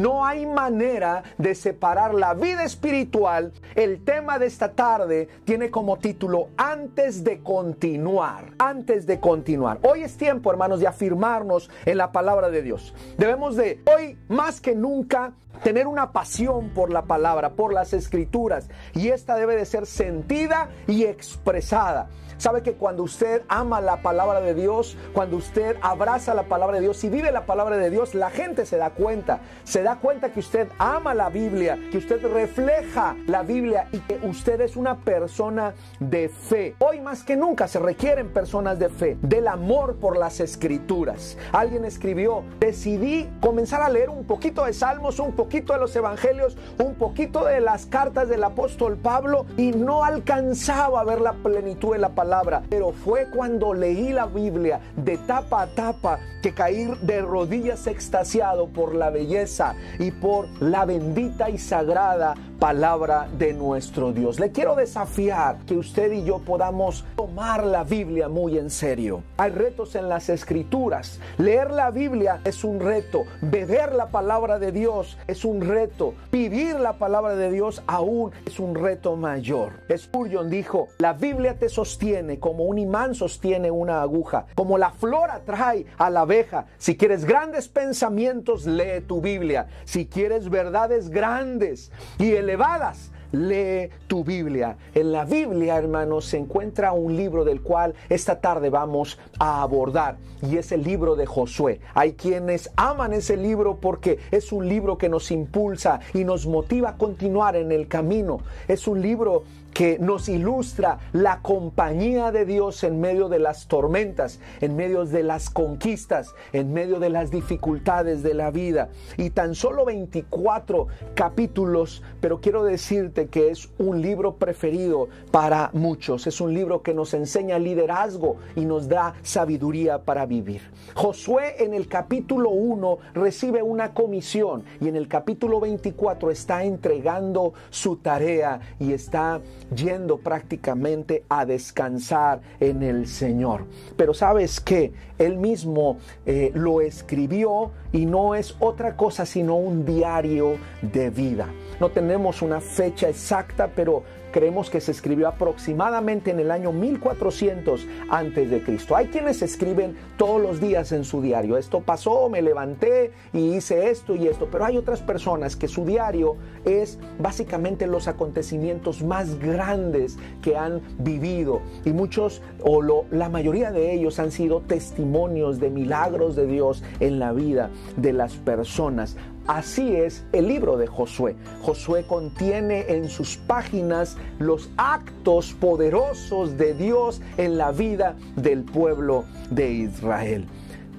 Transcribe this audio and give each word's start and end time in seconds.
No 0.00 0.24
hay 0.24 0.46
manera 0.46 1.22
de 1.36 1.54
separar 1.54 2.14
la 2.14 2.32
vida 2.32 2.64
espiritual. 2.64 3.52
El 3.74 4.02
tema 4.02 4.38
de 4.38 4.46
esta 4.46 4.72
tarde 4.72 5.28
tiene 5.44 5.70
como 5.70 5.98
título 5.98 6.48
Antes 6.56 7.22
de 7.22 7.40
continuar. 7.40 8.54
Antes 8.58 9.04
de 9.04 9.20
continuar. 9.20 9.78
Hoy 9.82 10.02
es 10.02 10.16
tiempo, 10.16 10.50
hermanos, 10.50 10.80
de 10.80 10.86
afirmarnos 10.86 11.68
en 11.84 11.98
la 11.98 12.12
palabra 12.12 12.48
de 12.48 12.62
Dios. 12.62 12.94
Debemos 13.18 13.56
de 13.56 13.82
hoy 13.94 14.16
más 14.28 14.62
que 14.62 14.74
nunca 14.74 15.34
tener 15.62 15.86
una 15.86 16.12
pasión 16.12 16.70
por 16.70 16.90
la 16.90 17.02
palabra, 17.02 17.50
por 17.50 17.72
las 17.72 17.92
escrituras. 17.92 18.68
Y 18.94 19.08
esta 19.08 19.36
debe 19.36 19.56
de 19.56 19.64
ser 19.64 19.86
sentida 19.86 20.70
y 20.86 21.04
expresada. 21.04 22.08
Sabe 22.38 22.62
que 22.62 22.72
cuando 22.72 23.02
usted 23.02 23.42
ama 23.48 23.82
la 23.82 24.00
palabra 24.00 24.40
de 24.40 24.54
Dios, 24.54 24.96
cuando 25.12 25.36
usted 25.36 25.76
abraza 25.82 26.32
la 26.32 26.44
palabra 26.44 26.76
de 26.76 26.82
Dios 26.84 27.04
y 27.04 27.10
vive 27.10 27.30
la 27.32 27.44
palabra 27.44 27.76
de 27.76 27.90
Dios, 27.90 28.14
la 28.14 28.30
gente 28.30 28.64
se 28.64 28.78
da 28.78 28.90
cuenta. 28.90 29.40
Se 29.64 29.82
da 29.82 29.96
cuenta 29.96 30.32
que 30.32 30.40
usted 30.40 30.68
ama 30.78 31.12
la 31.12 31.28
Biblia, 31.28 31.78
que 31.90 31.98
usted 31.98 32.24
refleja 32.32 33.14
la 33.26 33.42
Biblia 33.42 33.88
y 33.92 33.98
que 33.98 34.18
usted 34.22 34.62
es 34.62 34.76
una 34.76 35.00
persona 35.00 35.74
de 35.98 36.30
fe. 36.30 36.76
Hoy 36.78 37.02
más 37.02 37.24
que 37.24 37.36
nunca 37.36 37.68
se 37.68 37.78
requieren 37.78 38.32
personas 38.32 38.78
de 38.78 38.88
fe, 38.88 39.18
del 39.20 39.46
amor 39.46 39.96
por 39.96 40.16
las 40.16 40.40
escrituras. 40.40 41.36
Alguien 41.52 41.84
escribió, 41.84 42.42
decidí 42.58 43.28
comenzar 43.42 43.82
a 43.82 43.90
leer 43.90 44.08
un 44.08 44.24
poquito 44.24 44.64
de 44.64 44.72
Salmos, 44.72 45.18
un 45.18 45.32
poquito 45.32 45.49
de 45.50 45.78
los 45.78 45.94
Evangelios, 45.96 46.56
un 46.78 46.94
poquito 46.94 47.44
de 47.44 47.60
las 47.60 47.86
cartas 47.86 48.28
del 48.28 48.44
apóstol 48.44 48.96
Pablo 48.96 49.46
y 49.56 49.72
no 49.72 50.04
alcanzaba 50.04 51.00
a 51.00 51.04
ver 51.04 51.20
la 51.20 51.32
plenitud 51.32 51.92
de 51.92 51.98
la 51.98 52.10
palabra 52.10 52.62
pero 52.68 52.92
fue 52.92 53.26
cuando 53.30 53.74
leí 53.74 54.12
la 54.12 54.26
Biblia 54.26 54.80
de 54.96 55.18
tapa 55.18 55.62
a 55.62 55.66
tapa 55.66 56.18
que 56.42 56.54
caí 56.54 56.86
de 57.02 57.20
rodillas 57.20 57.86
extasiado 57.86 58.68
por 58.68 58.94
la 58.94 59.10
belleza 59.10 59.74
y 59.98 60.10
por 60.10 60.48
la 60.62 60.84
bendita 60.84 61.50
y 61.50 61.58
sagrada 61.58 62.34
palabra 62.58 63.26
de 63.38 63.54
nuestro 63.54 64.12
Dios. 64.12 64.38
Le 64.38 64.52
quiero 64.52 64.74
desafiar 64.74 65.58
que 65.66 65.76
usted 65.76 66.12
y 66.12 66.24
yo 66.24 66.38
podamos 66.40 67.04
tomar 67.16 67.64
la 67.64 67.84
Biblia 67.84 68.28
muy 68.28 68.58
en 68.58 68.68
serio. 68.68 69.22
Hay 69.38 69.50
retos 69.50 69.94
en 69.94 70.08
las 70.08 70.28
escrituras. 70.28 71.18
Leer 71.38 71.70
la 71.70 71.90
Biblia 71.90 72.40
es 72.44 72.62
un 72.62 72.80
reto. 72.80 73.24
Beber 73.40 73.94
la 73.94 74.08
palabra 74.08 74.58
de 74.58 74.72
Dios 74.72 75.16
es 75.26 75.39
un 75.44 75.62
reto. 75.62 76.14
Vivir 76.30 76.78
la 76.78 76.98
palabra 76.98 77.34
de 77.34 77.50
Dios 77.50 77.82
aún 77.86 78.32
es 78.44 78.60
un 78.60 78.74
reto 78.74 79.16
mayor. 79.16 79.72
Spurgeon 79.96 80.50
dijo, 80.50 80.88
la 80.98 81.14
Biblia 81.14 81.58
te 81.58 81.68
sostiene 81.68 82.38
como 82.38 82.64
un 82.64 82.78
imán 82.78 83.14
sostiene 83.14 83.70
una 83.70 84.02
aguja, 84.02 84.46
como 84.54 84.76
la 84.76 84.90
flor 84.90 85.30
atrae 85.30 85.86
a 85.96 86.10
la 86.10 86.20
abeja. 86.20 86.66
Si 86.76 86.96
quieres 86.96 87.24
grandes 87.24 87.68
pensamientos, 87.68 88.66
lee 88.66 89.00
tu 89.06 89.20
Biblia. 89.20 89.68
Si 89.84 90.06
quieres 90.06 90.50
verdades 90.50 91.08
grandes 91.08 91.90
y 92.18 92.32
el 92.32 92.50
elevadas. 92.50 93.12
Lee 93.32 93.90
tu 94.06 94.24
Biblia. 94.24 94.76
En 94.94 95.12
la 95.12 95.24
Biblia, 95.24 95.76
hermanos, 95.76 96.24
se 96.26 96.38
encuentra 96.38 96.92
un 96.92 97.16
libro 97.16 97.44
del 97.44 97.60
cual 97.62 97.94
esta 98.08 98.40
tarde 98.40 98.70
vamos 98.70 99.18
a 99.38 99.62
abordar 99.62 100.16
y 100.42 100.56
es 100.56 100.72
el 100.72 100.82
libro 100.82 101.16
de 101.16 101.26
Josué. 101.26 101.80
Hay 101.94 102.14
quienes 102.14 102.70
aman 102.76 103.12
ese 103.12 103.36
libro 103.36 103.78
porque 103.80 104.18
es 104.30 104.52
un 104.52 104.68
libro 104.68 104.98
que 104.98 105.08
nos 105.08 105.30
impulsa 105.30 106.00
y 106.14 106.24
nos 106.24 106.46
motiva 106.46 106.90
a 106.90 106.96
continuar 106.96 107.56
en 107.56 107.72
el 107.72 107.88
camino. 107.88 108.40
Es 108.68 108.88
un 108.88 109.00
libro 109.02 109.44
que 109.72 109.98
nos 109.98 110.28
ilustra 110.28 110.98
la 111.12 111.40
compañía 111.42 112.32
de 112.32 112.44
Dios 112.44 112.84
en 112.84 113.00
medio 113.00 113.28
de 113.28 113.38
las 113.38 113.66
tormentas, 113.66 114.40
en 114.60 114.76
medio 114.76 115.04
de 115.04 115.22
las 115.22 115.50
conquistas, 115.50 116.34
en 116.52 116.72
medio 116.72 116.98
de 116.98 117.10
las 117.10 117.30
dificultades 117.30 118.22
de 118.22 118.34
la 118.34 118.50
vida. 118.50 118.90
Y 119.16 119.30
tan 119.30 119.54
solo 119.54 119.84
24 119.84 120.86
capítulos, 121.14 122.02
pero 122.20 122.40
quiero 122.40 122.64
decirte 122.64 123.28
que 123.28 123.50
es 123.50 123.70
un 123.78 124.02
libro 124.02 124.36
preferido 124.36 125.08
para 125.30 125.70
muchos. 125.72 126.26
Es 126.26 126.40
un 126.40 126.54
libro 126.54 126.82
que 126.82 126.94
nos 126.94 127.14
enseña 127.14 127.58
liderazgo 127.58 128.36
y 128.56 128.64
nos 128.64 128.88
da 128.88 129.14
sabiduría 129.22 130.02
para 130.02 130.26
vivir. 130.26 130.62
Josué 130.94 131.56
en 131.64 131.74
el 131.74 131.88
capítulo 131.88 132.50
1 132.50 132.98
recibe 133.14 133.62
una 133.62 133.94
comisión 133.94 134.64
y 134.80 134.88
en 134.88 134.96
el 134.96 135.08
capítulo 135.08 135.60
24 135.60 136.30
está 136.30 136.64
entregando 136.64 137.54
su 137.70 137.96
tarea 137.96 138.60
y 138.78 138.92
está 138.92 139.40
yendo 139.74 140.18
prácticamente 140.18 141.24
a 141.28 141.44
descansar 141.44 142.40
en 142.58 142.82
el 142.82 143.06
Señor. 143.06 143.66
Pero 143.96 144.14
sabes 144.14 144.60
que 144.60 144.92
Él 145.18 145.36
mismo 145.38 145.98
eh, 146.26 146.50
lo 146.54 146.80
escribió 146.80 147.70
y 147.92 148.06
no 148.06 148.34
es 148.34 148.56
otra 148.60 148.96
cosa 148.96 149.26
sino 149.26 149.56
un 149.56 149.84
diario 149.84 150.56
de 150.82 151.10
vida. 151.10 151.48
No 151.80 151.88
tenemos 151.88 152.42
una 152.42 152.60
fecha 152.60 153.08
exacta, 153.08 153.70
pero 153.74 154.04
creemos 154.30 154.70
que 154.70 154.80
se 154.80 154.92
escribió 154.92 155.28
aproximadamente 155.28 156.30
en 156.30 156.40
el 156.40 156.50
año 156.50 156.72
1400 156.72 157.86
antes 158.10 158.50
de 158.50 158.62
Cristo. 158.62 158.96
Hay 158.96 159.06
quienes 159.06 159.42
escriben 159.42 159.96
todos 160.16 160.40
los 160.40 160.60
días 160.60 160.92
en 160.92 161.04
su 161.04 161.20
diario, 161.20 161.56
esto 161.56 161.80
pasó, 161.80 162.28
me 162.28 162.42
levanté 162.42 163.12
y 163.32 163.56
hice 163.56 163.90
esto 163.90 164.14
y 164.14 164.28
esto, 164.28 164.48
pero 164.52 164.66
hay 164.66 164.76
otras 164.76 165.00
personas 165.00 165.56
que 165.56 165.68
su 165.68 165.84
diario 165.84 166.36
es 166.64 166.98
básicamente 167.18 167.86
los 167.86 168.08
acontecimientos 168.08 169.02
más 169.02 169.38
grandes 169.38 170.18
que 170.42 170.56
han 170.56 170.80
vivido 170.98 171.62
y 171.84 171.92
muchos 171.92 172.42
o 172.62 172.82
la 173.10 173.28
mayoría 173.28 173.72
de 173.72 173.94
ellos 173.94 174.18
han 174.18 174.30
sido 174.30 174.60
testimonios 174.60 175.58
de 175.60 175.70
milagros 175.70 176.36
de 176.36 176.46
Dios 176.46 176.82
en 177.00 177.18
la 177.18 177.32
vida 177.32 177.70
de 177.96 178.12
las 178.12 178.34
personas. 178.34 179.16
Así 179.46 179.96
es 179.96 180.24
el 180.32 180.48
libro 180.48 180.76
de 180.76 180.86
Josué. 180.86 181.34
Josué 181.62 182.04
contiene 182.06 182.84
en 182.88 183.08
sus 183.08 183.36
páginas 183.36 184.16
los 184.38 184.70
actos 184.76 185.54
poderosos 185.54 186.56
de 186.56 186.74
Dios 186.74 187.20
en 187.36 187.56
la 187.58 187.72
vida 187.72 188.16
del 188.36 188.62
pueblo 188.62 189.24
de 189.50 189.70
Israel. 189.72 190.46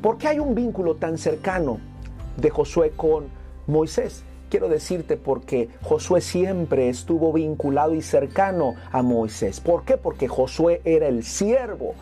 ¿Por 0.01 0.17
qué 0.17 0.29
hay 0.29 0.39
un 0.39 0.55
vínculo 0.55 0.95
tan 0.95 1.17
cercano 1.17 1.79
de 2.37 2.49
Josué 2.49 2.91
con 2.95 3.27
Moisés? 3.67 4.23
Quiero 4.49 4.67
decirte 4.67 5.15
porque 5.15 5.69
Josué 5.83 6.19
siempre 6.19 6.89
estuvo 6.89 7.31
vinculado 7.31 7.93
y 7.93 8.01
cercano 8.01 8.75
a 8.91 9.01
Moisés. 9.01 9.61
¿Por 9.61 9.85
qué? 9.85 9.95
Porque 9.95 10.27
Josué 10.27 10.81
era 10.83 11.07
el 11.07 11.23
siervo 11.23 11.93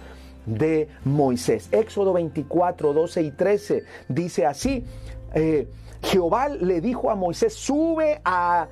de 0.47 0.87
Moisés. 1.03 1.69
Éxodo 1.71 2.13
24, 2.13 2.93
12 2.93 3.21
y 3.21 3.31
13 3.31 3.83
dice 4.07 4.45
así. 4.47 4.83
Eh, 5.35 5.67
Jehová 6.01 6.49
le 6.49 6.81
dijo 6.81 7.11
a 7.11 7.15
Moisés, 7.15 7.53
sube 7.53 8.21
a, 8.23 8.67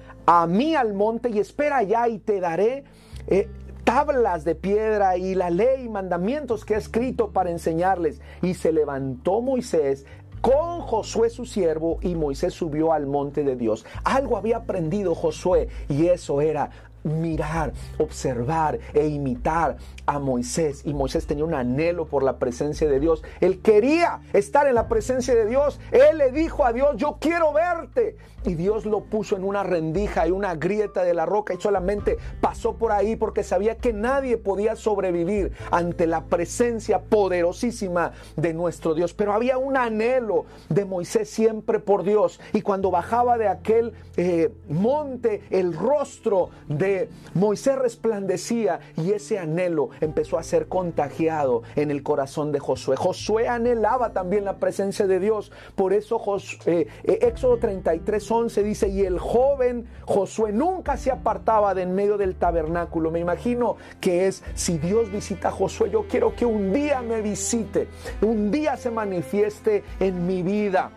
mí 0.48 0.76
al 0.76 0.94
monte 0.94 1.30
y 1.30 1.40
espera 1.40 1.78
allá 1.78 2.08
y 2.08 2.20
te 2.20 2.40
daré 2.40 2.84
eh, 3.28 3.50
tablas 3.84 4.44
de 4.44 4.56
piedra 4.56 5.18
y 5.18 5.36
la 5.36 5.50
ley 5.50 5.86
y 5.86 5.90
mandamientos 5.90 6.66
que 6.66 6.74
he 6.74 6.78
escrito 6.78 7.32
para 7.32 7.52
enseñarles. 7.52 8.22
Y 8.42 8.54
se 8.54 8.72
levantó 8.72 9.42
Moisés 9.42 10.06
con 10.42 10.82
Josué 10.82 11.30
su 11.30 11.46
siervo 11.46 12.00
y 12.02 12.16
Moisés 12.16 12.54
subió 12.54 12.94
al 12.94 13.06
monte 13.06 13.44
de 13.44 13.56
Dios. 13.56 13.86
Algo 14.04 14.38
había 14.38 14.58
aprendido 14.58 15.16
Josué 15.16 15.70
y 15.90 16.08
eso 16.08 16.42
era 16.42 16.70
mirar, 17.08 17.74
observar 17.98 18.80
e 18.94 19.08
imitar 19.08 19.78
a 20.06 20.20
Moisés. 20.20 20.82
Y 20.86 20.94
Moisés 20.94 21.28
tenía 21.28 21.46
un 21.46 21.54
anhelo 21.54 22.06
por 22.06 22.24
la 22.24 22.38
presencia 22.38 22.88
de 22.88 23.00
Dios. 23.00 23.24
Él 23.42 23.62
quería 23.62 24.22
estar 24.34 24.68
en 24.68 24.76
la 24.76 24.88
presencia 24.88 25.36
de 25.36 25.46
Dios. 25.46 25.80
Él 25.92 26.18
le 26.18 26.32
dijo 26.32 26.66
a 26.66 26.74
Dios, 26.74 26.96
yo 26.98 27.18
quiero 27.20 27.54
verte. 27.54 28.18
Y 28.46 28.56
Dios 28.56 28.86
lo 28.86 29.02
puso 29.02 29.36
en 29.36 29.44
una 29.44 29.64
rendija 29.64 30.26
y 30.26 30.32
una 30.32 30.56
grieta 30.56 31.04
de 31.04 31.14
la 31.14 31.26
roca 31.26 31.54
y 31.54 31.60
solamente 31.60 32.18
pasó 32.40 32.76
por 32.78 32.94
ahí 32.94 33.18
porque 33.18 33.44
sabía 33.44 33.76
que 33.76 33.92
nadie 33.92 34.38
podía 34.38 34.78
sobrevivir 34.78 35.52
ante 35.70 36.08
la 36.08 36.26
presencia 36.26 37.02
poderosísima 37.02 38.14
de 38.38 38.54
nuestro 38.54 38.94
Dios. 38.94 39.14
Pero 39.14 39.34
había 39.34 39.58
un 39.58 39.76
anhelo 39.76 40.46
de 40.70 40.86
Moisés 40.86 41.30
siempre 41.30 41.80
por 41.80 42.04
Dios. 42.04 42.40
Y 42.54 42.62
cuando 42.62 42.90
bajaba 42.90 43.38
de 43.38 43.50
aquel 43.50 43.94
eh, 44.16 44.50
monte, 44.70 45.44
el 45.50 45.74
rostro 45.74 46.50
de 46.68 46.97
Moisés 47.34 47.78
resplandecía 47.78 48.80
y 48.96 49.12
ese 49.12 49.40
anhelo 49.40 49.90
empezó 50.02 50.38
a 50.38 50.44
ser 50.44 50.68
contagiado 50.68 51.64
en 51.76 51.92
el 51.92 52.04
corazón 52.04 52.52
de 52.52 52.60
Josué. 52.60 52.96
Josué 52.96 53.48
anhelaba 53.48 54.14
también 54.14 54.46
la 54.46 54.58
presencia 54.58 55.08
de 55.08 55.20
Dios. 55.20 55.52
Por 55.76 55.94
eso 55.94 56.22
eh, 56.66 56.88
eh, 57.04 57.20
Éxodo 57.22 57.58
33, 57.58 58.32
11 58.32 58.64
dice, 58.64 58.88
y 58.90 59.02
el 59.02 59.20
joven 59.20 59.88
Josué 60.06 60.52
nunca 60.52 60.98
se 60.98 61.12
apartaba 61.12 61.74
de 61.74 61.88
en 61.88 61.96
medio 61.96 62.18
del 62.18 62.36
tabernáculo. 62.36 63.12
Me 63.12 63.20
imagino 63.20 63.78
que 64.00 64.28
es, 64.28 64.44
si 64.54 64.78
Dios 64.78 65.12
visita 65.12 65.50
a 65.50 65.52
Josué, 65.52 65.90
yo 65.90 66.06
quiero 66.08 66.36
que 66.36 66.46
un 66.46 66.74
día 66.74 67.02
me 67.02 67.22
visite, 67.22 67.88
un 68.22 68.52
día 68.52 68.78
se 68.78 68.92
manifieste 68.92 69.84
en 70.00 70.28
mi 70.28 70.44
vida. 70.44 70.92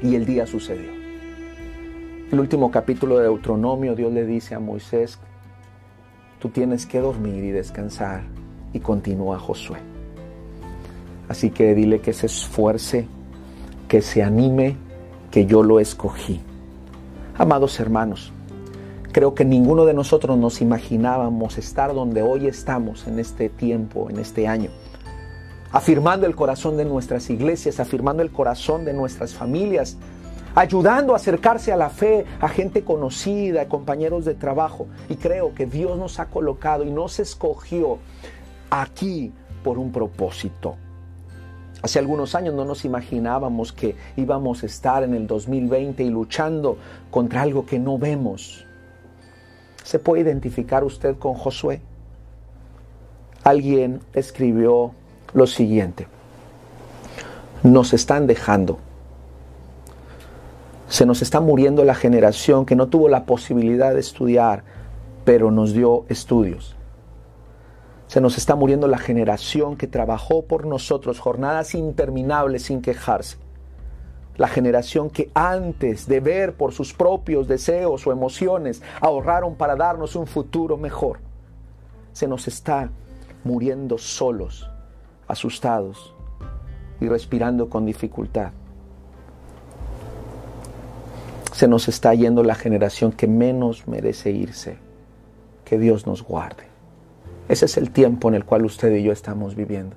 Y 0.00 0.14
el 0.14 0.24
día 0.24 0.46
sucedió 0.46 0.97
el 2.30 2.40
último 2.40 2.70
capítulo 2.70 3.18
de 3.18 3.24
Deuteronomio, 3.24 3.94
Dios 3.94 4.12
le 4.12 4.26
dice 4.26 4.54
a 4.54 4.60
Moisés, 4.60 5.18
tú 6.38 6.50
tienes 6.50 6.86
que 6.86 7.00
dormir 7.00 7.44
y 7.44 7.50
descansar. 7.50 8.22
Y 8.72 8.80
continúa 8.80 9.38
Josué. 9.38 9.78
Así 11.28 11.50
que 11.50 11.74
dile 11.74 12.00
que 12.00 12.12
se 12.12 12.26
esfuerce, 12.26 13.06
que 13.88 14.02
se 14.02 14.22
anime 14.22 14.76
que 15.30 15.46
yo 15.46 15.62
lo 15.62 15.80
escogí. 15.80 16.40
Amados 17.38 17.80
hermanos, 17.80 18.30
creo 19.12 19.34
que 19.34 19.46
ninguno 19.46 19.86
de 19.86 19.94
nosotros 19.94 20.36
nos 20.36 20.60
imaginábamos 20.60 21.56
estar 21.56 21.94
donde 21.94 22.20
hoy 22.20 22.46
estamos 22.46 23.06
en 23.06 23.18
este 23.18 23.48
tiempo, 23.48 24.10
en 24.10 24.18
este 24.18 24.46
año 24.46 24.70
afirmando 25.72 26.26
el 26.26 26.34
corazón 26.34 26.76
de 26.76 26.84
nuestras 26.84 27.28
iglesias, 27.30 27.80
afirmando 27.80 28.22
el 28.22 28.30
corazón 28.30 28.84
de 28.84 28.94
nuestras 28.94 29.34
familias, 29.34 29.96
ayudando 30.58 31.12
a 31.12 31.16
acercarse 31.16 31.72
a 31.72 31.76
la 31.76 31.88
fe 31.88 32.26
a 32.40 32.48
gente 32.48 32.82
conocida, 32.82 33.62
a 33.62 33.68
compañeros 33.68 34.24
de 34.24 34.34
trabajo. 34.34 34.88
Y 35.08 35.14
creo 35.14 35.54
que 35.54 35.66
Dios 35.66 35.96
nos 35.96 36.18
ha 36.18 36.26
colocado 36.26 36.82
y 36.82 36.90
nos 36.90 37.20
escogió 37.20 37.98
aquí 38.68 39.32
por 39.62 39.78
un 39.78 39.92
propósito. 39.92 40.74
Hace 41.80 42.00
algunos 42.00 42.34
años 42.34 42.56
no 42.56 42.64
nos 42.64 42.84
imaginábamos 42.84 43.72
que 43.72 43.94
íbamos 44.16 44.64
a 44.64 44.66
estar 44.66 45.04
en 45.04 45.14
el 45.14 45.28
2020 45.28 46.02
y 46.02 46.10
luchando 46.10 46.76
contra 47.08 47.42
algo 47.42 47.64
que 47.64 47.78
no 47.78 47.96
vemos. 47.96 48.66
¿Se 49.84 50.00
puede 50.00 50.22
identificar 50.22 50.82
usted 50.82 51.16
con 51.18 51.34
Josué? 51.34 51.80
Alguien 53.44 54.00
escribió 54.12 54.90
lo 55.34 55.46
siguiente. 55.46 56.08
Nos 57.62 57.92
están 57.92 58.26
dejando. 58.26 58.80
Se 60.88 61.04
nos 61.04 61.20
está 61.20 61.40
muriendo 61.40 61.84
la 61.84 61.94
generación 61.94 62.64
que 62.64 62.74
no 62.74 62.88
tuvo 62.88 63.10
la 63.10 63.26
posibilidad 63.26 63.92
de 63.92 64.00
estudiar, 64.00 64.64
pero 65.26 65.50
nos 65.50 65.74
dio 65.74 66.06
estudios. 66.08 66.76
Se 68.06 68.22
nos 68.22 68.38
está 68.38 68.54
muriendo 68.54 68.88
la 68.88 68.96
generación 68.96 69.76
que 69.76 69.86
trabajó 69.86 70.46
por 70.46 70.66
nosotros 70.66 71.20
jornadas 71.20 71.74
interminables 71.74 72.62
sin 72.62 72.80
quejarse. 72.80 73.36
La 74.38 74.48
generación 74.48 75.10
que 75.10 75.30
antes 75.34 76.06
de 76.06 76.20
ver 76.20 76.54
por 76.54 76.72
sus 76.72 76.94
propios 76.94 77.48
deseos 77.48 78.06
o 78.06 78.12
emociones 78.12 78.80
ahorraron 79.02 79.56
para 79.56 79.76
darnos 79.76 80.16
un 80.16 80.26
futuro 80.26 80.78
mejor. 80.78 81.18
Se 82.12 82.26
nos 82.26 82.48
está 82.48 82.88
muriendo 83.44 83.98
solos 83.98 84.70
asustados 85.26 86.14
y 86.98 87.08
respirando 87.08 87.68
con 87.68 87.84
dificultad. 87.84 88.52
Se 91.58 91.66
nos 91.66 91.88
está 91.88 92.14
yendo 92.14 92.44
la 92.44 92.54
generación 92.54 93.10
que 93.10 93.26
menos 93.26 93.88
merece 93.88 94.30
irse. 94.30 94.76
Que 95.64 95.76
Dios 95.76 96.06
nos 96.06 96.22
guarde. 96.22 96.62
Ese 97.48 97.64
es 97.64 97.76
el 97.76 97.90
tiempo 97.90 98.28
en 98.28 98.36
el 98.36 98.44
cual 98.44 98.64
usted 98.64 98.94
y 98.94 99.02
yo 99.02 99.10
estamos 99.10 99.56
viviendo. 99.56 99.96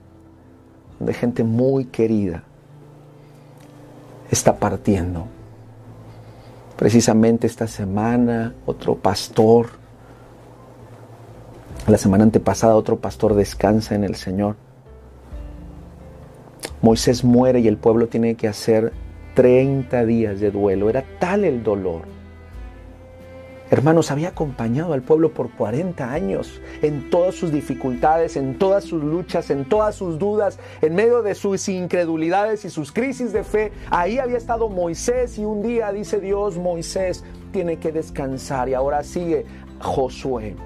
Donde 0.98 1.14
gente 1.14 1.44
muy 1.44 1.86
querida 1.86 2.42
está 4.32 4.56
partiendo. 4.58 5.28
Precisamente 6.78 7.46
esta 7.46 7.68
semana 7.68 8.56
otro 8.66 8.96
pastor, 8.96 9.68
la 11.86 12.00
semana 12.00 12.24
antepasada 12.24 12.76
otro 12.76 12.98
pastor 12.98 13.36
descansa 13.36 13.94
en 13.94 14.04
el 14.04 14.16
Señor. 14.16 14.56
Moisés 16.82 17.24
muere 17.24 17.60
y 17.60 17.68
el 17.68 17.78
pueblo 17.78 18.08
tiene 18.08 18.34
que 18.34 18.48
hacer 18.48 19.11
30 19.34 20.06
días 20.06 20.40
de 20.40 20.52
duelo. 20.52 20.90
Era 20.90 21.04
tal 21.20 21.46
el 21.46 21.64
dolor. 21.64 22.04
Hermanos, 23.72 24.12
había 24.12 24.30
acompañado 24.30 24.92
al 24.92 25.02
pueblo 25.02 25.34
por 25.34 25.50
40 25.52 26.12
años 26.12 26.60
en 26.82 27.10
todas 27.10 27.36
sus 27.36 27.54
dificultades, 27.54 28.36
en 28.36 28.60
todas 28.60 28.84
sus 28.84 29.02
luchas, 29.02 29.50
en 29.50 29.64
todas 29.64 29.96
sus 29.96 30.20
dudas, 30.20 30.60
en 30.82 30.94
medio 30.94 31.22
de 31.22 31.36
sus 31.36 31.70
incredulidades 31.70 32.66
y 32.66 32.70
sus 32.70 32.92
crisis 32.92 33.32
de 33.32 33.46
fe. 33.46 33.72
Ahí 33.90 34.20
había 34.20 34.36
estado 34.36 34.68
Moisés 34.68 35.38
y 35.38 35.46
un 35.46 35.62
día 35.62 35.90
dice 35.94 36.20
Dios, 36.20 36.58
Moisés 36.58 37.24
tiene 37.54 37.78
que 37.78 37.94
descansar 37.94 38.68
y 38.68 38.74
ahora 38.74 39.04
sigue 39.04 39.46
Josué. 39.80 40.58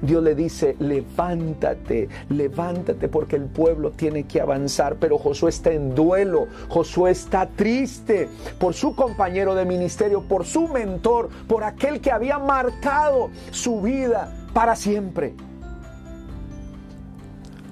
Dios 0.00 0.22
le 0.22 0.34
dice, 0.34 0.76
levántate, 0.78 2.08
levántate 2.28 3.08
porque 3.08 3.36
el 3.36 3.44
pueblo 3.44 3.90
tiene 3.90 4.24
que 4.24 4.40
avanzar. 4.40 4.96
Pero 4.96 5.18
Josué 5.18 5.50
está 5.50 5.72
en 5.72 5.94
duelo, 5.94 6.46
Josué 6.68 7.10
está 7.10 7.46
triste 7.46 8.28
por 8.58 8.74
su 8.74 8.94
compañero 8.94 9.54
de 9.54 9.64
ministerio, 9.64 10.22
por 10.22 10.44
su 10.44 10.68
mentor, 10.68 11.28
por 11.46 11.64
aquel 11.64 12.00
que 12.00 12.12
había 12.12 12.38
marcado 12.38 13.30
su 13.50 13.80
vida 13.80 14.32
para 14.52 14.76
siempre. 14.76 15.34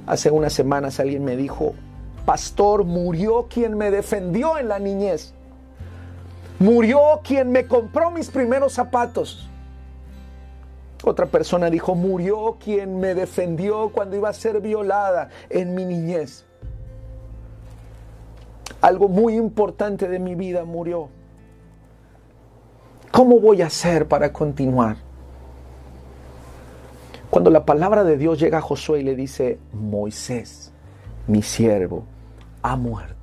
Hace 0.06 0.30
unas 0.30 0.52
semanas 0.52 1.00
alguien 1.00 1.24
me 1.24 1.36
dijo, 1.36 1.74
pastor, 2.24 2.84
murió 2.84 3.46
quien 3.48 3.76
me 3.76 3.90
defendió 3.90 4.58
en 4.58 4.68
la 4.68 4.78
niñez. 4.78 5.32
Murió 6.58 7.20
quien 7.22 7.50
me 7.50 7.66
compró 7.66 8.10
mis 8.10 8.30
primeros 8.30 8.72
zapatos. 8.72 9.48
Otra 11.04 11.26
persona 11.26 11.70
dijo, 11.70 11.94
murió 11.94 12.56
quien 12.58 12.98
me 12.98 13.14
defendió 13.14 13.90
cuando 13.90 14.16
iba 14.16 14.28
a 14.28 14.32
ser 14.32 14.60
violada 14.60 15.28
en 15.50 15.74
mi 15.74 15.84
niñez. 15.84 16.46
Algo 18.80 19.08
muy 19.08 19.34
importante 19.34 20.08
de 20.08 20.18
mi 20.18 20.34
vida 20.34 20.64
murió. 20.64 21.08
¿Cómo 23.12 23.40
voy 23.40 23.62
a 23.62 23.66
hacer 23.66 24.08
para 24.08 24.32
continuar? 24.32 24.96
Cuando 27.30 27.50
la 27.50 27.64
palabra 27.64 28.04
de 28.04 28.16
Dios 28.16 28.38
llega 28.38 28.58
a 28.58 28.62
Josué 28.62 29.00
y 29.00 29.02
le 29.02 29.14
dice, 29.14 29.58
Moisés, 29.72 30.72
mi 31.26 31.42
siervo, 31.42 32.04
ha 32.62 32.76
muerto. 32.76 33.14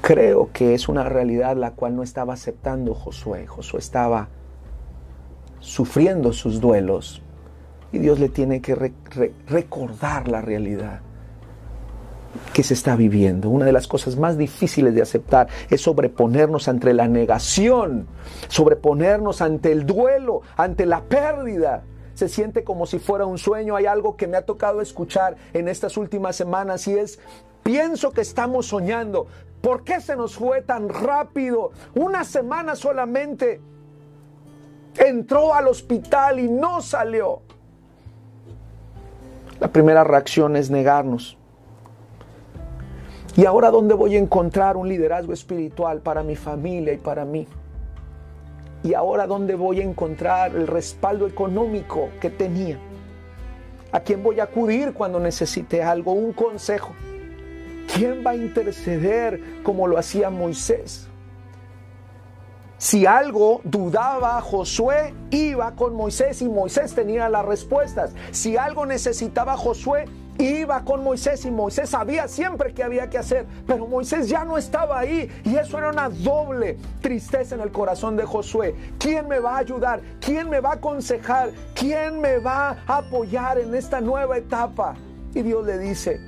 Creo 0.00 0.50
que 0.52 0.74
es 0.74 0.88
una 0.88 1.04
realidad 1.04 1.56
la 1.56 1.72
cual 1.72 1.96
no 1.96 2.02
estaba 2.02 2.34
aceptando 2.34 2.94
Josué. 2.94 3.46
Josué 3.46 3.80
estaba 3.80 4.28
sufriendo 5.64 6.32
sus 6.32 6.60
duelos. 6.60 7.22
Y 7.90 7.98
Dios 7.98 8.18
le 8.18 8.28
tiene 8.28 8.60
que 8.60 8.92
recordar 9.46 10.28
la 10.28 10.40
realidad 10.40 11.00
que 12.52 12.62
se 12.62 12.74
está 12.74 12.96
viviendo. 12.96 13.48
Una 13.48 13.64
de 13.64 13.72
las 13.72 13.86
cosas 13.86 14.16
más 14.16 14.36
difíciles 14.36 14.94
de 14.94 15.02
aceptar 15.02 15.48
es 15.70 15.80
sobreponernos 15.80 16.68
ante 16.68 16.92
la 16.92 17.06
negación, 17.08 18.08
sobreponernos 18.48 19.40
ante 19.40 19.72
el 19.72 19.86
duelo, 19.86 20.42
ante 20.56 20.86
la 20.86 21.02
pérdida. 21.04 21.84
Se 22.14 22.28
siente 22.28 22.64
como 22.64 22.86
si 22.86 22.98
fuera 22.98 23.26
un 23.26 23.38
sueño. 23.38 23.76
Hay 23.76 23.86
algo 23.86 24.16
que 24.16 24.26
me 24.26 24.36
ha 24.36 24.44
tocado 24.44 24.80
escuchar 24.80 25.36
en 25.52 25.68
estas 25.68 25.96
últimas 25.96 26.34
semanas 26.34 26.86
y 26.88 26.98
es, 26.98 27.20
pienso 27.62 28.10
que 28.10 28.20
estamos 28.20 28.66
soñando. 28.66 29.26
¿Por 29.60 29.84
qué 29.84 30.00
se 30.00 30.16
nos 30.16 30.34
fue 30.34 30.62
tan 30.62 30.88
rápido? 30.88 31.70
Una 31.94 32.24
semana 32.24 32.74
solamente 32.76 33.60
entró 34.96 35.54
al 35.54 35.68
hospital 35.68 36.40
y 36.40 36.48
no 36.48 36.80
salió. 36.80 37.42
La 39.60 39.68
primera 39.68 40.04
reacción 40.04 40.56
es 40.56 40.70
negarnos. 40.70 41.38
¿Y 43.36 43.46
ahora 43.46 43.70
dónde 43.70 43.94
voy 43.94 44.14
a 44.14 44.18
encontrar 44.18 44.76
un 44.76 44.88
liderazgo 44.88 45.32
espiritual 45.32 46.00
para 46.00 46.22
mi 46.22 46.36
familia 46.36 46.92
y 46.92 46.98
para 46.98 47.24
mí? 47.24 47.48
¿Y 48.84 48.94
ahora 48.94 49.26
dónde 49.26 49.54
voy 49.54 49.80
a 49.80 49.84
encontrar 49.84 50.54
el 50.54 50.66
respaldo 50.66 51.26
económico 51.26 52.10
que 52.20 52.30
tenía? 52.30 52.78
¿A 53.90 54.00
quién 54.00 54.22
voy 54.22 54.40
a 54.40 54.44
acudir 54.44 54.92
cuando 54.92 55.18
necesite 55.18 55.82
algo, 55.82 56.12
un 56.12 56.32
consejo? 56.32 56.92
¿Quién 57.92 58.24
va 58.26 58.32
a 58.32 58.36
interceder 58.36 59.40
como 59.62 59.86
lo 59.86 59.98
hacía 59.98 60.30
Moisés? 60.30 61.08
Si 62.78 63.06
algo 63.06 63.60
dudaba 63.64 64.40
Josué, 64.40 65.14
iba 65.30 65.74
con 65.76 65.94
Moisés 65.94 66.42
y 66.42 66.48
Moisés 66.48 66.94
tenía 66.94 67.28
las 67.28 67.44
respuestas. 67.44 68.12
Si 68.32 68.56
algo 68.56 68.84
necesitaba 68.84 69.56
Josué, 69.56 70.06
iba 70.38 70.84
con 70.84 71.04
Moisés 71.04 71.44
y 71.44 71.50
Moisés 71.50 71.90
sabía 71.90 72.26
siempre 72.26 72.74
qué 72.74 72.82
había 72.82 73.08
que 73.08 73.18
hacer, 73.18 73.46
pero 73.66 73.86
Moisés 73.86 74.28
ya 74.28 74.44
no 74.44 74.58
estaba 74.58 74.98
ahí 74.98 75.30
y 75.44 75.56
eso 75.56 75.78
era 75.78 75.90
una 75.90 76.08
doble 76.08 76.76
tristeza 77.00 77.54
en 77.54 77.60
el 77.60 77.70
corazón 77.70 78.16
de 78.16 78.24
Josué. 78.24 78.74
¿Quién 78.98 79.28
me 79.28 79.38
va 79.38 79.54
a 79.54 79.58
ayudar? 79.58 80.02
¿Quién 80.20 80.50
me 80.50 80.60
va 80.60 80.70
a 80.70 80.74
aconsejar? 80.74 81.52
¿Quién 81.74 82.20
me 82.20 82.38
va 82.38 82.76
a 82.86 82.98
apoyar 82.98 83.58
en 83.58 83.74
esta 83.74 84.00
nueva 84.00 84.36
etapa? 84.36 84.94
Y 85.32 85.42
Dios 85.42 85.64
le 85.64 85.78
dice, 85.78 86.20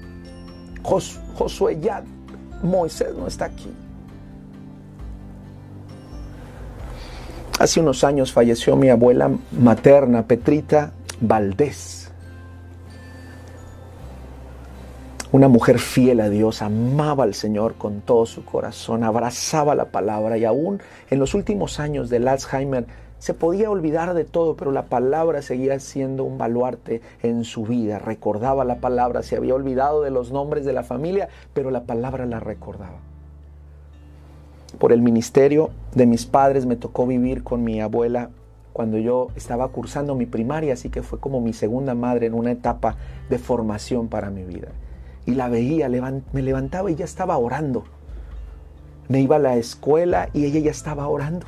Josué 0.82 1.80
ya, 1.80 2.04
Moisés 2.62 3.14
no 3.14 3.26
está 3.26 3.46
aquí. 3.46 3.72
Hace 7.58 7.80
unos 7.80 8.04
años 8.04 8.32
falleció 8.32 8.76
mi 8.76 8.90
abuela 8.90 9.30
materna, 9.50 10.26
Petrita 10.26 10.92
Valdés. 11.22 12.12
Una 15.32 15.48
mujer 15.48 15.78
fiel 15.78 16.20
a 16.20 16.28
Dios, 16.28 16.60
amaba 16.60 17.24
al 17.24 17.32
Señor 17.32 17.76
con 17.76 18.02
todo 18.02 18.26
su 18.26 18.44
corazón, 18.44 19.04
abrazaba 19.04 19.74
la 19.74 19.86
palabra 19.86 20.36
y 20.36 20.44
aún 20.44 20.82
en 21.08 21.18
los 21.18 21.32
últimos 21.32 21.80
años 21.80 22.10
del 22.10 22.28
Alzheimer 22.28 22.86
se 23.18 23.32
podía 23.32 23.70
olvidar 23.70 24.12
de 24.12 24.24
todo, 24.24 24.54
pero 24.54 24.70
la 24.70 24.84
palabra 24.84 25.40
seguía 25.40 25.80
siendo 25.80 26.24
un 26.24 26.36
baluarte 26.36 27.00
en 27.22 27.44
su 27.44 27.64
vida. 27.64 27.98
Recordaba 27.98 28.66
la 28.66 28.80
palabra, 28.80 29.22
se 29.22 29.34
había 29.34 29.54
olvidado 29.54 30.02
de 30.02 30.10
los 30.10 30.30
nombres 30.30 30.66
de 30.66 30.74
la 30.74 30.82
familia, 30.82 31.30
pero 31.54 31.70
la 31.70 31.84
palabra 31.84 32.26
la 32.26 32.38
recordaba. 32.38 33.05
Por 34.78 34.92
el 34.92 35.00
ministerio 35.00 35.70
de 35.94 36.06
mis 36.06 36.26
padres 36.26 36.66
me 36.66 36.76
tocó 36.76 37.06
vivir 37.06 37.42
con 37.42 37.64
mi 37.64 37.80
abuela 37.80 38.30
cuando 38.74 38.98
yo 38.98 39.28
estaba 39.36 39.68
cursando 39.68 40.14
mi 40.14 40.26
primaria, 40.26 40.74
así 40.74 40.90
que 40.90 41.02
fue 41.02 41.18
como 41.18 41.40
mi 41.40 41.54
segunda 41.54 41.94
madre 41.94 42.26
en 42.26 42.34
una 42.34 42.52
etapa 42.52 42.96
de 43.30 43.38
formación 43.38 44.08
para 44.08 44.28
mi 44.28 44.44
vida. 44.44 44.68
Y 45.24 45.32
la 45.32 45.48
veía, 45.48 45.88
me 45.88 46.42
levantaba 46.42 46.90
y 46.90 46.94
ya 46.94 47.06
estaba 47.06 47.38
orando. 47.38 47.84
Me 49.08 49.20
iba 49.20 49.36
a 49.36 49.38
la 49.38 49.56
escuela 49.56 50.28
y 50.34 50.44
ella 50.44 50.60
ya 50.60 50.70
estaba 50.72 51.08
orando. 51.08 51.46